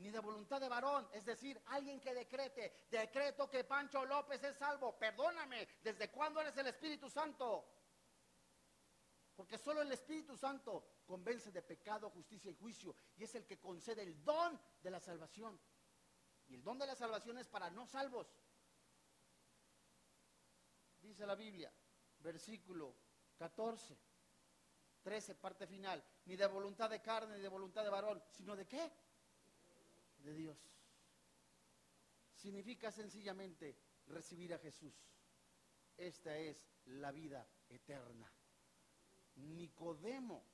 ni 0.00 0.10
de 0.10 0.18
voluntad 0.18 0.60
de 0.60 0.68
varón, 0.68 1.06
es 1.12 1.26
decir, 1.26 1.60
alguien 1.66 2.00
que 2.00 2.14
decrete, 2.14 2.86
decreto 2.90 3.50
que 3.50 3.64
Pancho 3.64 4.04
López 4.06 4.42
es 4.42 4.56
salvo, 4.56 4.98
perdóname, 4.98 5.68
¿desde 5.82 6.10
cuándo 6.10 6.40
eres 6.40 6.56
el 6.56 6.68
Espíritu 6.68 7.10
Santo? 7.10 7.68
Porque 9.36 9.58
solo 9.58 9.82
el 9.82 9.92
Espíritu 9.92 10.36
Santo 10.36 11.02
convence 11.06 11.50
de 11.50 11.62
pecado, 11.62 12.08
justicia 12.10 12.50
y 12.50 12.54
juicio, 12.54 12.94
y 13.16 13.24
es 13.24 13.34
el 13.34 13.46
que 13.46 13.58
concede 13.58 14.02
el 14.02 14.22
don 14.24 14.58
de 14.82 14.90
la 14.90 15.00
salvación. 15.00 15.60
Y 16.48 16.54
el 16.54 16.64
don 16.64 16.78
de 16.78 16.86
la 16.86 16.94
salvación 16.94 17.38
es 17.38 17.48
para 17.48 17.70
no 17.70 17.86
salvos. 17.86 18.26
Dice 21.00 21.26
la 21.26 21.34
Biblia, 21.34 21.72
versículo 22.20 22.94
14, 23.36 23.96
13, 25.02 25.34
parte 25.36 25.66
final, 25.66 26.02
ni 26.26 26.36
de 26.36 26.46
voluntad 26.46 26.90
de 26.90 27.00
carne, 27.00 27.36
ni 27.36 27.42
de 27.42 27.48
voluntad 27.48 27.82
de 27.82 27.90
varón, 27.90 28.22
sino 28.30 28.54
de 28.54 28.66
qué? 28.66 28.90
de 30.22 30.34
Dios. 30.34 30.58
Significa 32.34 32.90
sencillamente 32.90 33.76
recibir 34.06 34.54
a 34.54 34.58
Jesús. 34.58 34.94
Esta 35.96 36.36
es 36.36 36.66
la 36.86 37.12
vida 37.12 37.46
eterna. 37.68 38.30
Nicodemo, 39.36 40.44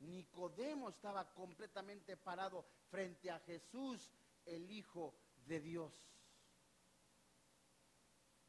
Nicodemo 0.00 0.88
estaba 0.88 1.32
completamente 1.34 2.16
parado 2.16 2.64
frente 2.88 3.30
a 3.30 3.38
Jesús, 3.40 4.10
el 4.44 4.70
Hijo 4.70 5.14
de 5.46 5.60
Dios. 5.60 6.10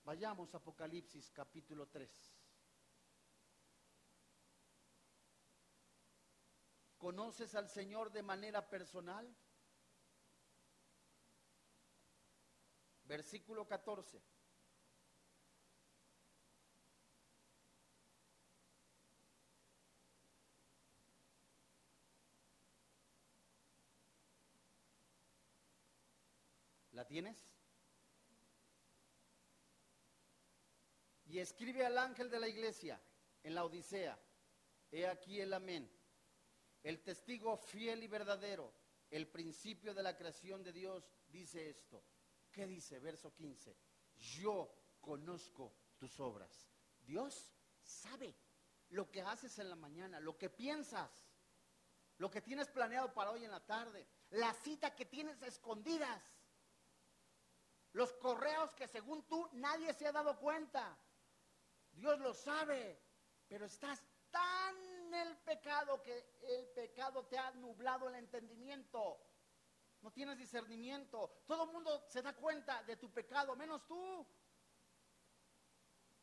Vayamos 0.05 0.53
a 0.53 0.57
Apocalipsis 0.57 1.29
capítulo 1.31 1.87
3. 1.87 2.38
¿Conoces 6.99 7.55
al 7.55 7.67
Señor 7.67 8.11
de 8.11 8.21
manera 8.21 8.69
personal? 8.69 9.35
versículo 13.09 13.67
14. 13.67 14.21
¿La 26.91 27.07
tienes? 27.07 27.49
Y 31.25 31.39
escribe 31.39 31.83
al 31.83 31.97
ángel 31.97 32.29
de 32.29 32.39
la 32.39 32.47
iglesia 32.47 33.01
en 33.41 33.55
la 33.55 33.65
Odisea, 33.65 34.19
he 34.91 35.07
aquí 35.07 35.41
el 35.41 35.53
amén, 35.53 35.89
el 36.83 37.01
testigo 37.01 37.57
fiel 37.57 38.03
y 38.03 38.07
verdadero, 38.07 38.73
el 39.09 39.27
principio 39.27 39.93
de 39.93 40.03
la 40.03 40.15
creación 40.15 40.63
de 40.63 40.71
Dios, 40.71 41.09
dice 41.27 41.69
esto. 41.69 42.03
¿Qué 42.51 42.67
dice? 42.67 42.99
Verso 42.99 43.33
15. 43.33 43.75
Yo 44.17 44.73
conozco 45.01 45.73
tus 45.97 46.19
obras. 46.19 46.67
Dios 47.01 47.53
sabe 47.81 48.35
lo 48.89 49.09
que 49.11 49.21
haces 49.21 49.59
en 49.59 49.69
la 49.69 49.75
mañana, 49.75 50.19
lo 50.19 50.37
que 50.37 50.49
piensas, 50.49 51.11
lo 52.17 52.29
que 52.29 52.41
tienes 52.41 52.67
planeado 52.69 53.13
para 53.13 53.31
hoy 53.31 53.45
en 53.45 53.51
la 53.51 53.65
tarde, 53.65 54.07
la 54.31 54.53
cita 54.53 54.95
que 54.95 55.05
tienes 55.05 55.41
escondidas. 55.41 56.21
Los 57.93 58.13
correos 58.13 58.73
que 58.75 58.87
según 58.87 59.23
tú 59.27 59.49
nadie 59.53 59.93
se 59.93 60.07
ha 60.07 60.11
dado 60.11 60.37
cuenta. 60.37 60.97
Dios 61.91 62.19
lo 62.19 62.33
sabe, 62.33 63.01
pero 63.47 63.65
estás 63.65 64.03
tan 64.29 64.88
el 65.13 65.37
pecado 65.37 66.01
que 66.01 66.37
el 66.41 66.67
pecado 66.69 67.25
te 67.25 67.37
ha 67.37 67.51
nublado 67.51 68.09
el 68.09 68.15
entendimiento. 68.15 69.19
No 70.01 70.11
tienes 70.11 70.37
discernimiento. 70.37 71.43
Todo 71.45 71.65
el 71.65 71.71
mundo 71.71 72.05
se 72.09 72.21
da 72.21 72.33
cuenta 72.35 72.83
de 72.83 72.95
tu 72.95 73.11
pecado, 73.11 73.55
menos 73.55 73.85
tú. 73.85 74.25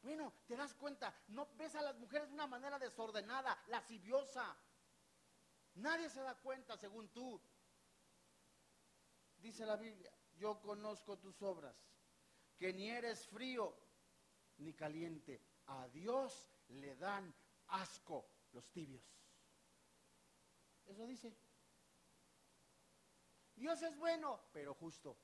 Bueno, 0.03 0.33
te 0.47 0.57
das 0.57 0.73
cuenta, 0.75 1.13
no 1.29 1.49
ves 1.57 1.75
a 1.75 1.83
las 1.83 1.97
mujeres 1.97 2.29
de 2.29 2.35
una 2.35 2.47
manera 2.47 2.79
desordenada, 2.79 3.61
lasciviosa. 3.67 4.57
Nadie 5.75 6.09
se 6.09 6.21
da 6.21 6.35
cuenta 6.37 6.77
según 6.77 7.09
tú. 7.09 7.41
Dice 9.39 9.67
la 9.67 9.77
Biblia, 9.77 10.13
yo 10.37 10.61
conozco 10.61 11.19
tus 11.19 11.43
obras, 11.43 11.77
que 12.57 12.73
ni 12.73 12.89
eres 12.89 13.27
frío 13.27 13.77
ni 14.59 14.73
caliente. 14.75 15.43
A 15.67 15.89
Dios 15.89 16.51
le 16.69 16.95
dan 16.97 17.35
asco 17.69 18.36
los 18.53 18.69
tibios. 18.71 19.05
Eso 20.87 21.07
dice. 21.07 21.37
Dios 23.55 23.81
es 23.83 23.97
bueno, 23.97 24.49
pero 24.53 24.75
justo. 24.75 25.17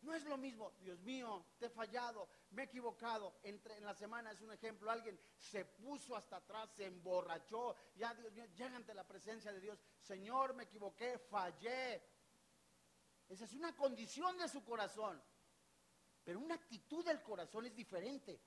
No 0.00 0.14
es 0.14 0.24
lo 0.24 0.36
mismo, 0.36 0.72
Dios 0.78 1.00
mío, 1.00 1.44
te 1.58 1.66
he 1.66 1.70
fallado, 1.70 2.28
me 2.50 2.62
he 2.62 2.64
equivocado. 2.66 3.40
Entre, 3.42 3.76
en 3.76 3.84
la 3.84 3.94
semana 3.94 4.30
es 4.30 4.40
un 4.40 4.52
ejemplo, 4.52 4.90
alguien 4.90 5.20
se 5.36 5.64
puso 5.64 6.14
hasta 6.14 6.36
atrás, 6.36 6.70
se 6.70 6.86
emborrachó, 6.86 7.74
ya 7.96 8.14
Dios 8.14 8.32
mío, 8.32 8.46
llega 8.54 8.76
ante 8.76 8.94
la 8.94 9.06
presencia 9.06 9.52
de 9.52 9.60
Dios, 9.60 9.78
Señor, 10.00 10.54
me 10.54 10.64
equivoqué, 10.64 11.18
fallé. 11.18 12.00
Esa 13.28 13.44
es 13.44 13.52
una 13.54 13.74
condición 13.74 14.38
de 14.38 14.48
su 14.48 14.64
corazón, 14.64 15.20
pero 16.22 16.38
una 16.38 16.54
actitud 16.54 17.04
del 17.04 17.20
corazón 17.20 17.66
es 17.66 17.74
diferente. 17.74 18.40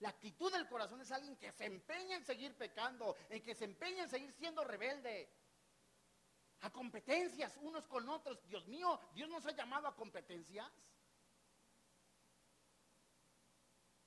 La 0.00 0.10
actitud 0.10 0.52
del 0.52 0.68
corazón 0.68 1.00
es 1.00 1.10
alguien 1.10 1.36
que 1.36 1.52
se 1.52 1.64
empeña 1.64 2.16
en 2.16 2.24
seguir 2.24 2.54
pecando, 2.56 3.16
en 3.30 3.42
que 3.42 3.54
se 3.54 3.64
empeña 3.64 4.04
en 4.04 4.10
seguir 4.10 4.32
siendo 4.32 4.62
rebelde. 4.64 5.30
A 6.60 6.70
competencias 6.70 7.56
unos 7.62 7.86
con 7.86 8.08
otros. 8.08 8.42
Dios 8.46 8.66
mío, 8.66 8.98
Dios 9.14 9.28
nos 9.28 9.46
ha 9.46 9.52
llamado 9.52 9.88
a 9.88 9.96
competencias. 9.96 10.70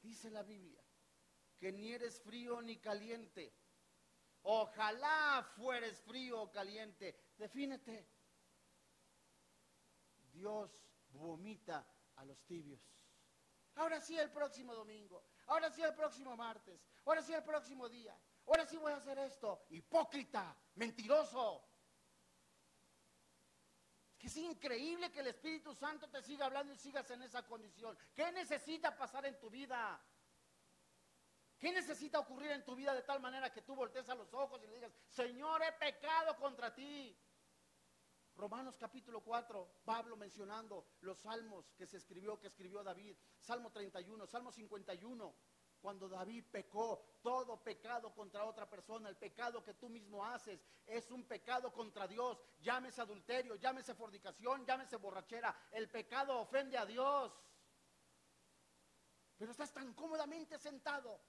Dice 0.01 0.29
la 0.29 0.43
Biblia 0.43 0.83
que 1.59 1.71
ni 1.71 1.91
eres 1.91 2.21
frío 2.21 2.61
ni 2.61 2.77
caliente. 2.77 3.53
Ojalá 4.43 5.47
fueres 5.57 5.99
frío 6.01 6.41
o 6.41 6.51
caliente. 6.51 7.33
Defínete. 7.37 8.07
Dios 10.31 10.71
vomita 11.09 11.85
a 12.15 12.25
los 12.25 12.41
tibios. 12.45 12.79
Ahora 13.75 13.99
sí 13.99 14.17
el 14.17 14.31
próximo 14.31 14.73
domingo. 14.73 15.23
Ahora 15.49 15.69
sí 15.71 15.81
el 15.81 15.93
próximo 15.93 16.35
martes. 16.37 16.79
Ahora 17.05 17.21
sí 17.21 17.33
el 17.33 17.43
próximo 17.43 17.89
día. 17.89 18.17
Ahora 18.47 18.65
sí 18.65 18.77
voy 18.77 18.91
a 18.91 18.97
hacer 18.97 19.17
esto. 19.19 19.65
Hipócrita, 19.69 20.55
mentiroso. 20.75 21.65
Es 24.19 24.37
increíble 24.37 25.11
que 25.11 25.21
el 25.21 25.27
Espíritu 25.27 25.73
Santo 25.73 26.07
te 26.07 26.21
siga 26.21 26.45
hablando 26.45 26.71
y 26.71 26.77
sigas 26.77 27.09
en 27.09 27.23
esa 27.23 27.45
condición. 27.47 27.97
¿Qué 28.13 28.31
necesita 28.31 28.95
pasar 28.95 29.25
en 29.25 29.39
tu 29.39 29.49
vida? 29.49 29.99
¿Qué 31.57 31.71
necesita 31.71 32.19
ocurrir 32.19 32.51
en 32.51 32.63
tu 32.63 32.75
vida 32.75 32.93
de 32.93 33.01
tal 33.01 33.19
manera 33.19 33.51
que 33.51 33.63
tú 33.63 33.75
voltees 33.75 34.07
a 34.09 34.15
los 34.15 34.31
ojos 34.33 34.61
y 34.63 34.67
le 34.67 34.75
digas, 34.75 34.91
Señor, 35.07 35.63
he 35.63 35.71
pecado 35.73 36.37
contra 36.37 36.73
ti? 36.73 37.17
Romanos 38.39 38.77
capítulo 38.77 39.19
4, 39.19 39.81
Pablo 39.83 40.15
mencionando 40.15 40.85
los 41.01 41.19
salmos 41.19 41.73
que 41.73 41.85
se 41.85 41.97
escribió, 41.97 42.39
que 42.39 42.47
escribió 42.47 42.81
David. 42.81 43.17
Salmo 43.37 43.69
31, 43.69 44.25
Salmo 44.27 44.49
51, 44.49 45.35
cuando 45.81 46.07
David 46.07 46.45
pecó, 46.49 47.19
todo 47.21 47.61
pecado 47.61 48.13
contra 48.13 48.45
otra 48.45 48.69
persona, 48.69 49.09
el 49.09 49.17
pecado 49.17 49.61
que 49.61 49.73
tú 49.73 49.89
mismo 49.89 50.25
haces, 50.25 50.65
es 50.85 51.11
un 51.11 51.25
pecado 51.25 51.73
contra 51.73 52.07
Dios. 52.07 52.41
Llámese 52.61 53.01
adulterio, 53.01 53.55
llámese 53.55 53.93
fornicación, 53.93 54.65
llámese 54.65 54.95
borrachera. 54.95 55.53
El 55.71 55.89
pecado 55.89 56.39
ofende 56.39 56.77
a 56.77 56.85
Dios. 56.85 57.33
Pero 59.37 59.51
estás 59.51 59.73
tan 59.73 59.93
cómodamente 59.93 60.57
sentado 60.57 61.19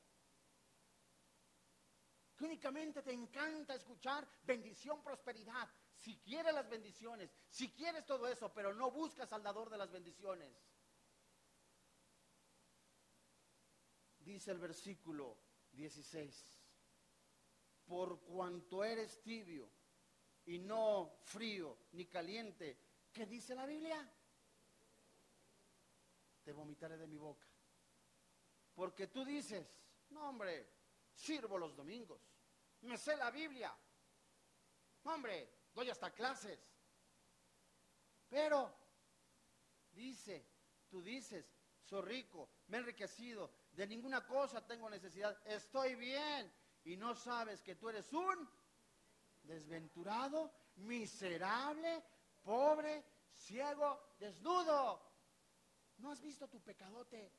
únicamente 2.40 3.02
te 3.02 3.12
encanta 3.12 3.74
escuchar 3.74 4.28
bendición, 4.44 5.02
prosperidad 5.02 5.68
si 6.00 6.16
quieres 6.20 6.54
las 6.54 6.68
bendiciones, 6.68 7.30
si 7.50 7.70
quieres 7.72 8.06
todo 8.06 8.26
eso, 8.26 8.52
pero 8.54 8.74
no 8.74 8.90
buscas 8.90 9.30
al 9.34 9.42
dador 9.42 9.68
de 9.68 9.76
las 9.76 9.90
bendiciones. 9.90 10.50
Dice 14.18 14.50
el 14.50 14.58
versículo 14.58 15.36
16, 15.72 16.58
por 17.86 18.22
cuanto 18.22 18.82
eres 18.82 19.20
tibio 19.20 19.70
y 20.46 20.58
no 20.58 21.18
frío 21.24 21.76
ni 21.92 22.06
caliente, 22.06 22.78
¿qué 23.12 23.26
dice 23.26 23.54
la 23.54 23.66
Biblia? 23.66 24.10
Te 26.42 26.52
vomitaré 26.52 26.96
de 26.96 27.06
mi 27.06 27.18
boca. 27.18 27.46
Porque 28.74 29.08
tú 29.08 29.22
dices, 29.22 29.82
no 30.10 30.30
hombre, 30.30 30.66
sirvo 31.12 31.58
los 31.58 31.76
domingos, 31.76 32.22
me 32.82 32.96
sé 32.96 33.16
la 33.16 33.30
Biblia. 33.30 33.76
hombre, 35.04 35.50
doy 35.74 35.90
hasta 35.90 36.10
clases. 36.12 36.58
Pero, 38.28 38.72
dice, 39.92 40.46
tú 40.88 41.02
dices, 41.02 41.44
soy 41.82 42.02
rico, 42.02 42.48
me 42.68 42.76
he 42.76 42.80
enriquecido, 42.80 43.52
de 43.72 43.86
ninguna 43.86 44.24
cosa 44.26 44.64
tengo 44.66 44.88
necesidad, 44.88 45.40
estoy 45.46 45.94
bien. 45.96 46.52
Y 46.84 46.96
no 46.96 47.14
sabes 47.14 47.60
que 47.60 47.74
tú 47.74 47.88
eres 47.88 48.12
un 48.12 48.48
desventurado, 49.42 50.52
miserable, 50.76 52.02
pobre, 52.42 53.04
ciego, 53.32 54.14
desnudo. 54.18 55.10
¿No 55.98 56.10
has 56.10 56.20
visto 56.20 56.48
tu 56.48 56.62
pecadote? 56.62 57.32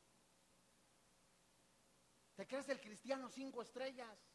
¿Te 2.36 2.48
crees 2.48 2.70
el 2.70 2.80
cristiano 2.80 3.30
cinco 3.30 3.62
estrellas? 3.62 4.31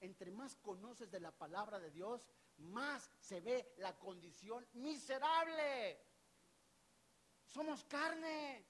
Entre 0.00 0.30
más 0.30 0.56
conoces 0.56 1.10
de 1.10 1.20
la 1.20 1.30
palabra 1.30 1.78
de 1.78 1.90
Dios, 1.90 2.28
más 2.58 3.10
se 3.18 3.40
ve 3.40 3.74
la 3.78 3.98
condición 3.98 4.66
miserable. 4.74 6.00
Somos 7.46 7.84
carne. 7.84 8.66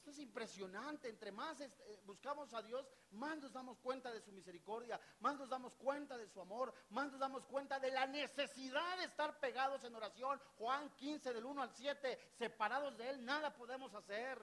Esto 0.00 0.12
es 0.12 0.18
impresionante. 0.18 1.08
Entre 1.08 1.30
más 1.30 1.60
eh, 1.60 1.70
buscamos 2.04 2.54
a 2.54 2.62
Dios, 2.62 2.88
más 3.10 3.36
nos 3.38 3.52
damos 3.52 3.78
cuenta 3.80 4.10
de 4.10 4.22
su 4.22 4.32
misericordia, 4.32 4.98
más 5.20 5.36
nos 5.36 5.50
damos 5.50 5.74
cuenta 5.74 6.16
de 6.16 6.26
su 6.26 6.40
amor, 6.40 6.72
más 6.88 7.10
nos 7.10 7.20
damos 7.20 7.44
cuenta 7.44 7.78
de 7.78 7.90
la 7.90 8.06
necesidad 8.06 8.96
de 8.96 9.04
estar 9.04 9.38
pegados 9.40 9.84
en 9.84 9.94
oración. 9.94 10.40
Juan 10.56 10.88
15 10.96 11.34
del 11.34 11.44
1 11.44 11.62
al 11.62 11.70
7, 11.70 12.18
separados 12.32 12.96
de 12.96 13.10
Él, 13.10 13.24
nada 13.26 13.54
podemos 13.54 13.94
hacer. 13.94 14.40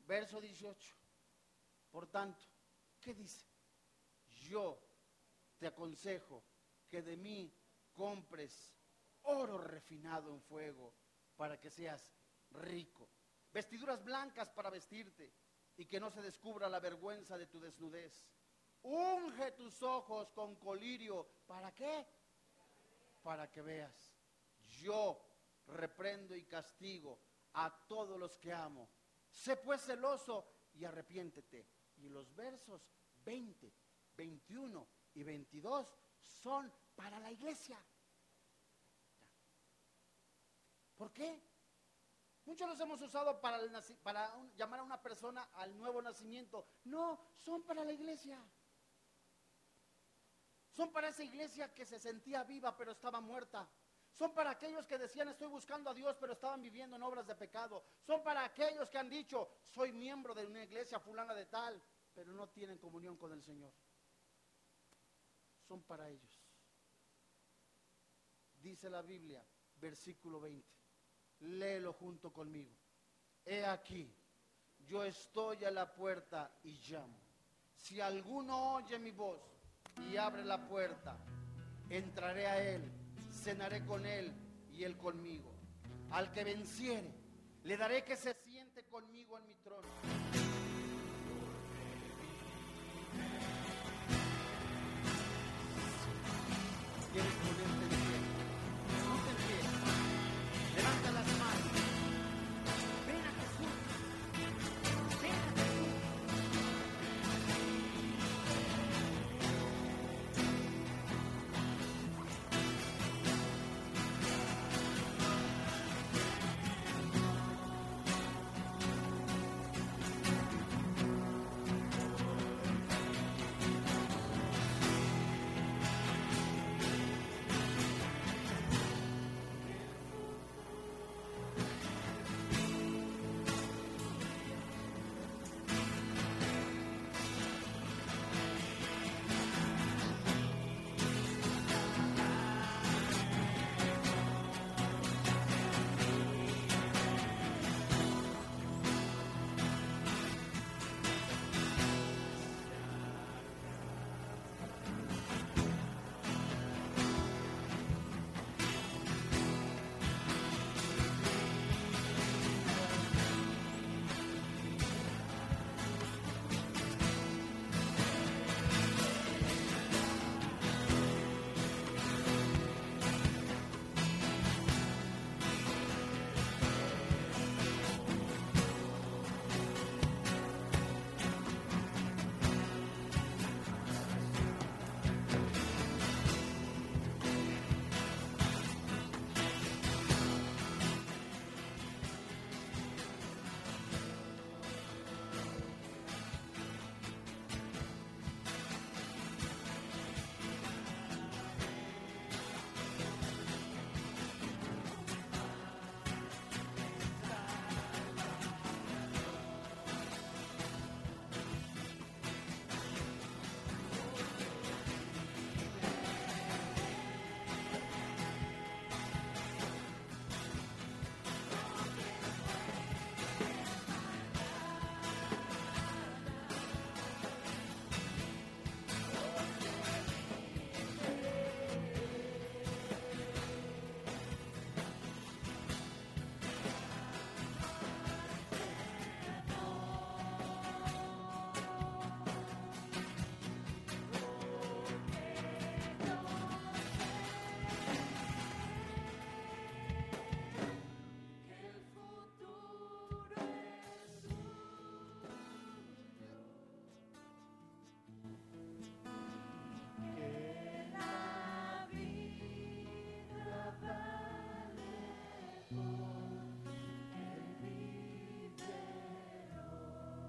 Verso 0.00 0.40
18. 0.40 0.96
Por 1.90 2.06
tanto, 2.06 2.44
¿qué 3.00 3.14
dice? 3.14 3.48
yo 4.48 4.78
te 5.58 5.66
aconsejo 5.66 6.42
que 6.88 7.02
de 7.02 7.16
mí 7.16 7.52
compres 7.94 8.74
oro 9.22 9.58
refinado 9.58 10.32
en 10.32 10.40
fuego 10.42 10.94
para 11.36 11.60
que 11.60 11.70
seas 11.70 12.12
rico, 12.50 13.08
vestiduras 13.52 14.02
blancas 14.02 14.50
para 14.50 14.70
vestirte 14.70 15.32
y 15.76 15.86
que 15.86 16.00
no 16.00 16.10
se 16.10 16.22
descubra 16.22 16.68
la 16.68 16.80
vergüenza 16.80 17.36
de 17.36 17.46
tu 17.46 17.60
desnudez. 17.60 18.26
Unge 18.82 19.52
tus 19.52 19.82
ojos 19.82 20.30
con 20.32 20.56
colirio. 20.56 21.28
¿Para 21.46 21.72
qué? 21.74 22.06
Para 23.22 23.50
que 23.50 23.60
veas. 23.62 24.12
Yo 24.80 25.20
reprendo 25.66 26.34
y 26.34 26.44
castigo 26.44 27.20
a 27.54 27.70
todos 27.86 28.18
los 28.18 28.36
que 28.38 28.52
amo. 28.52 28.88
Sé 29.30 29.56
pues 29.56 29.82
celoso 29.82 30.48
y 30.74 30.84
arrepiéntete. 30.84 31.77
Y 31.98 32.08
los 32.08 32.34
versos 32.34 32.88
20 33.24 33.72
21 34.18 34.88
y 35.14 35.22
22 35.22 35.94
son 36.20 36.72
para 36.94 37.18
la 37.20 37.30
iglesia. 37.30 37.78
¿Por 40.96 41.12
qué? 41.12 41.40
Muchos 42.44 42.68
los 42.68 42.80
hemos 42.80 43.00
usado 43.00 43.40
para, 43.40 43.60
para 44.02 44.34
llamar 44.56 44.80
a 44.80 44.82
una 44.82 45.00
persona 45.00 45.48
al 45.54 45.76
nuevo 45.78 46.02
nacimiento. 46.02 46.66
No, 46.84 47.20
son 47.36 47.62
para 47.62 47.84
la 47.84 47.92
iglesia. 47.92 48.42
Son 50.72 50.92
para 50.92 51.08
esa 51.08 51.22
iglesia 51.22 51.72
que 51.72 51.84
se 51.84 52.00
sentía 52.00 52.42
viva 52.42 52.76
pero 52.76 52.92
estaba 52.92 53.20
muerta. 53.20 53.68
Son 54.18 54.34
para 54.34 54.50
aquellos 54.50 54.86
que 54.86 54.98
decían 54.98 55.28
estoy 55.28 55.46
buscando 55.48 55.90
a 55.90 55.94
Dios 55.94 56.16
pero 56.18 56.32
estaban 56.32 56.60
viviendo 56.60 56.96
en 56.96 57.02
obras 57.02 57.26
de 57.26 57.34
pecado. 57.34 57.84
Son 58.04 58.22
para 58.22 58.44
aquellos 58.44 58.90
que 58.90 58.98
han 58.98 59.08
dicho 59.08 59.48
soy 59.62 59.92
miembro 59.92 60.34
de 60.34 60.44
una 60.44 60.64
iglesia 60.64 60.98
fulana 60.98 61.34
de 61.34 61.46
tal 61.46 61.80
pero 62.14 62.32
no 62.32 62.48
tienen 62.48 62.78
comunión 62.78 63.16
con 63.16 63.32
el 63.32 63.42
Señor 63.42 63.72
son 65.68 65.82
para 65.82 66.08
ellos. 66.08 66.42
dice 68.60 68.88
la 68.90 69.02
Biblia, 69.02 69.44
versículo 69.76 70.40
20. 70.40 70.66
Léelo 71.40 71.92
junto 71.92 72.32
conmigo. 72.32 72.74
He 73.44 73.64
aquí, 73.64 74.12
yo 74.86 75.04
estoy 75.04 75.64
a 75.64 75.70
la 75.70 75.94
puerta 75.94 76.50
y 76.64 76.72
llamo. 76.88 77.18
Si 77.76 78.00
alguno 78.00 78.74
oye 78.74 78.98
mi 78.98 79.12
voz 79.12 79.40
y 80.10 80.16
abre 80.16 80.44
la 80.44 80.66
puerta, 80.66 81.16
entraré 81.88 82.46
a 82.46 82.62
él, 82.62 82.90
cenaré 83.38 83.84
con 83.86 84.04
él 84.04 84.32
y 84.72 84.84
él 84.84 84.96
conmigo. 84.96 85.54
Al 86.10 86.32
que 86.32 86.44
venciere, 86.44 87.14
le 87.62 87.76
daré 87.76 88.04
que 88.04 88.16
se 88.16 88.34
siente 88.34 88.84
conmigo 88.84 89.38
en 89.38 89.46
mi 89.46 89.54
trono. 89.56 89.88
¿Quieres 97.12 97.32
ponerte 97.32 97.77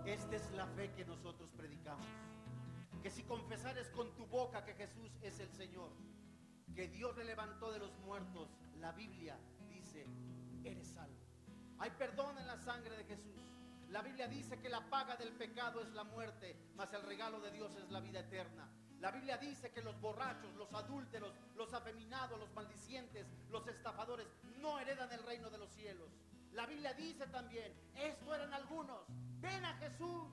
Esta 0.10 0.38
es 0.38 0.52
la 0.54 0.66
fe 0.66 0.92
que 0.94 1.06
nosotros 1.06 1.52
predicamos. 1.52 2.08
Que 3.04 3.12
si 3.12 3.22
confesares 3.22 3.90
con 3.90 4.12
tu 4.16 4.26
boca 4.26 4.66
que 4.66 4.74
Jesús 4.74 5.12
es 5.22 5.40
el 5.40 5.52
Señor, 5.52 5.92
que 6.74 6.88
Dios 6.88 7.16
le 7.16 7.26
levantó 7.26 7.72
de 7.72 7.78
los 7.78 7.96
muertos, 8.00 8.50
la 8.80 8.92
Biblia 8.92 9.38
dice, 9.70 10.08
eres 10.64 10.88
salvo. 10.88 11.16
Hay 11.78 11.92
perdón 11.92 12.40
en 12.40 12.48
la 12.48 12.58
sangre 12.58 12.98
de 12.98 13.04
Jesús. 13.04 13.40
La 13.92 14.02
Biblia 14.02 14.28
dice 14.28 14.60
que 14.60 14.68
la 14.68 14.90
paga 14.90 15.16
del 15.16 15.32
pecado 15.34 15.80
es 15.80 15.94
la 15.94 16.04
muerte, 16.04 16.56
mas 16.76 16.92
el 16.94 17.04
regalo 17.04 17.40
de 17.40 17.52
Dios 17.52 17.76
es 17.76 17.92
la 17.92 18.00
vida 18.00 18.22
eterna. 18.22 18.68
La 19.00 19.12
Biblia 19.12 19.38
dice 19.38 19.72
que 19.72 19.84
los 19.84 20.02
borrachos, 20.02 20.56
los 20.56 20.74
adúlteros, 20.74 21.36
los 21.56 21.72
afeminados, 21.76 22.40
los 22.40 22.52
maldicientes, 22.54 23.28
los 23.52 23.68
estafadores 23.68 24.26
no 24.60 24.80
heredan 24.80 25.12
el 25.12 25.22
reino 25.22 25.52
de 25.52 25.60
los 25.60 25.70
cielos. 25.70 26.10
La 26.54 26.66
Biblia 26.66 26.94
dice 26.94 27.28
también, 27.28 27.72
esto 27.96 28.34
eran 28.34 28.52
algunos, 28.56 29.06
ven 29.42 29.66
a 29.66 29.74
Jesús. 29.76 30.28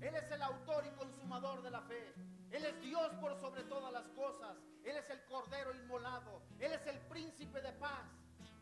Él 0.00 0.14
es 0.14 0.30
el 0.30 0.42
autor 0.42 0.84
y 0.86 0.90
consumador 0.96 1.62
de 1.62 1.70
la 1.70 1.82
fe. 1.82 2.14
Él 2.50 2.64
es 2.64 2.80
Dios 2.80 3.12
por 3.20 3.38
sobre 3.40 3.62
todas 3.64 3.92
las 3.92 4.06
cosas. 4.08 4.56
Él 4.84 4.96
es 4.96 5.08
el 5.10 5.24
Cordero 5.24 5.74
inmolado. 5.74 6.42
Él 6.58 6.72
es 6.72 6.86
el 6.86 6.98
príncipe 7.06 7.60
de 7.60 7.72
paz. 7.72 8.04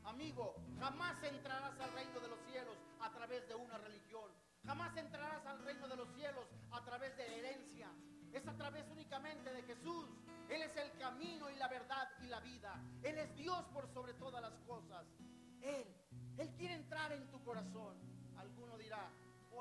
Amigo, 0.05 0.55
jamás 0.79 1.23
entrarás 1.23 1.79
al 1.81 1.93
reino 1.93 2.21
de 2.21 2.29
los 2.29 2.39
cielos 2.51 2.77
a 3.01 3.11
través 3.11 3.47
de 3.49 3.55
una 3.55 3.79
religión. 3.79 4.31
Jamás 4.65 4.97
entrarás 4.97 5.45
al 5.47 5.65
reino 5.65 5.89
de 5.89 5.97
los 5.97 6.09
cielos 6.15 6.47
a 6.71 6.85
través 6.85 7.17
de 7.17 7.39
herencia. 7.39 7.89
Es 8.33 8.47
a 8.47 8.55
través 8.57 8.85
únicamente 8.91 9.53
de 9.53 9.63
Jesús. 9.63 10.09
Él 10.49 10.63
es 10.63 10.77
el 10.77 10.93
camino 10.99 11.51
y 11.51 11.57
la 11.57 11.69
verdad 11.69 12.09
y 12.23 12.27
la 12.27 12.41
vida. 12.41 12.81
Él 13.03 13.19
es 13.19 13.35
Dios 13.37 13.65
por 13.73 13.89
sobre 13.89 14.15
todas 14.15 14.43
las 14.43 14.59
cosas. 14.67 15.07
Él, 15.63 15.87
Él 16.39 16.51
quiere 16.57 16.75
entrar 16.75 17.13
en 17.13 17.31
tu 17.31 17.43
corazón. 17.45 18.10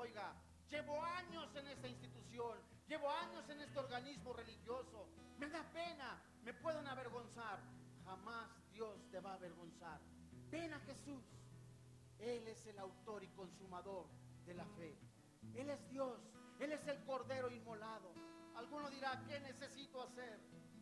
Oiga, 0.00 0.32
llevo 0.70 1.04
años 1.04 1.54
en 1.54 1.66
esta 1.66 1.86
institución, 1.86 2.56
llevo 2.88 3.10
años 3.10 3.46
en 3.50 3.60
este 3.60 3.78
organismo 3.78 4.32
religioso. 4.32 5.06
Me 5.36 5.46
da 5.50 5.62
pena, 5.74 6.18
me 6.42 6.54
pueden 6.54 6.86
avergonzar. 6.86 7.60
Jamás 8.06 8.48
Dios 8.72 8.98
te 9.10 9.20
va 9.20 9.32
a 9.32 9.34
avergonzar. 9.34 10.00
Ven 10.50 10.72
a 10.72 10.80
Jesús. 10.80 11.22
Él 12.18 12.48
es 12.48 12.66
el 12.66 12.78
autor 12.78 13.22
y 13.24 13.28
consumador 13.28 14.06
de 14.46 14.54
la 14.54 14.64
fe. 14.64 14.96
Él 15.54 15.68
es 15.68 15.90
Dios. 15.90 16.18
Él 16.60 16.72
es 16.72 16.86
el 16.86 17.04
Cordero 17.04 17.50
inmolado. 17.50 18.14
Alguno 18.56 18.88
dirá, 18.88 19.22
¿qué 19.28 19.38
necesito 19.40 20.02
hacer? 20.02 20.40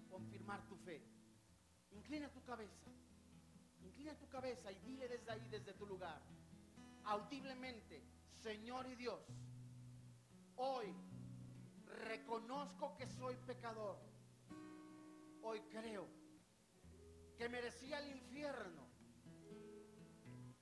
Confirmar 0.09 0.63
tu 0.69 0.77
fe. 0.77 1.03
Inclina 1.91 2.29
tu 2.29 2.45
cabeza. 2.45 2.89
Inclina 3.83 4.15
tu 4.15 4.29
cabeza 4.29 4.71
y 4.71 4.79
dile 4.79 5.09
desde 5.09 5.33
ahí, 5.33 5.49
desde 5.49 5.73
tu 5.73 5.87
lugar, 5.87 6.23
audiblemente, 7.05 8.18
Señor 8.43 8.87
y 8.87 8.95
Dios, 8.95 9.21
hoy 10.57 10.95
reconozco 11.87 12.97
que 12.97 13.07
soy 13.07 13.37
pecador. 13.47 13.99
Hoy 15.43 15.61
creo 15.71 16.07
que 17.37 17.49
merecía 17.49 17.99
el 17.99 18.17
infierno, 18.17 18.87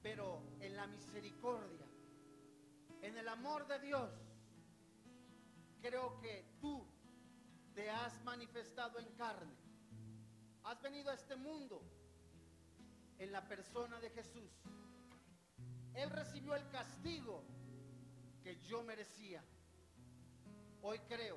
pero 0.03 0.43
en 0.61 0.75
la 0.75 0.87
misericordia, 0.87 1.87
en 3.03 3.19
el 3.19 3.29
amor 3.29 3.67
de 3.67 3.79
Dios, 3.81 4.11
creo 5.83 6.19
que 6.21 6.57
tú 6.61 6.87
te 7.75 7.91
has 7.91 8.23
manifestado 8.25 8.99
en 8.99 9.13
carne. 9.17 9.55
Has 10.65 10.81
venido 10.81 11.11
a 11.11 11.15
este 11.15 11.37
mundo 11.37 11.83
en 13.19 13.33
la 13.33 13.47
persona 13.47 14.01
de 14.01 14.11
Jesús. 14.11 14.51
Él 15.95 16.11
recibió 16.11 16.55
el 16.55 16.69
castigo 16.71 17.45
que 18.47 18.61
yo 18.61 18.81
merecía. 18.85 19.43
Hoy 20.81 21.01
creo 21.09 21.37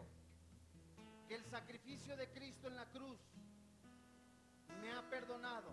que 1.28 1.34
el 1.34 1.44
sacrificio 1.46 2.16
de 2.16 2.30
Cristo 2.30 2.68
en 2.68 2.76
la 2.76 2.86
cruz 2.92 3.18
me 4.80 4.92
ha 4.92 5.02
perdonado, 5.10 5.72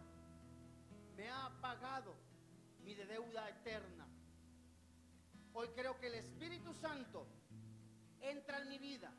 me 1.15 1.29
ha 1.29 1.51
pagado 1.61 2.15
mi 2.83 2.95
deuda 2.95 3.51
eterna. 3.51 4.09
Hoy 5.53 5.69
creo 5.75 6.01
que 6.01 6.07
el 6.07 6.15
Espíritu 6.15 6.73
Santo 6.73 7.27
entra 8.23 8.63
en 8.63 8.71
mi 8.71 8.79
vida, 8.79 9.13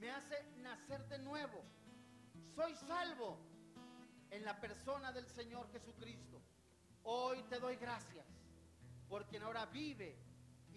me 0.00 0.10
hace 0.10 0.42
nacer 0.56 1.06
de 1.06 1.20
nuevo. 1.20 1.62
Soy 2.56 2.74
salvo 2.74 3.38
en 4.32 4.44
la 4.44 4.60
persona 4.60 5.12
del 5.12 5.28
Señor 5.28 5.70
Jesucristo. 5.70 6.42
Hoy 7.04 7.44
te 7.44 7.60
doy 7.60 7.76
gracias 7.76 8.26
por 9.08 9.28
quien 9.28 9.44
ahora 9.44 9.64
vive 9.66 10.27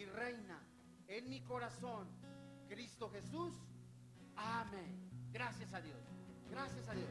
y 0.02 0.06
reina 0.06 0.60
en 1.08 1.30
mi 1.30 1.42
corazón, 1.42 2.08
Cristo 2.68 3.10
Jesús. 3.12 3.54
Amén. 4.36 5.30
Gracias 5.32 5.74
a 5.74 5.82
Dios. 5.82 6.00
Gracias 6.50 6.88
a 6.88 6.94
Dios. 6.94 7.10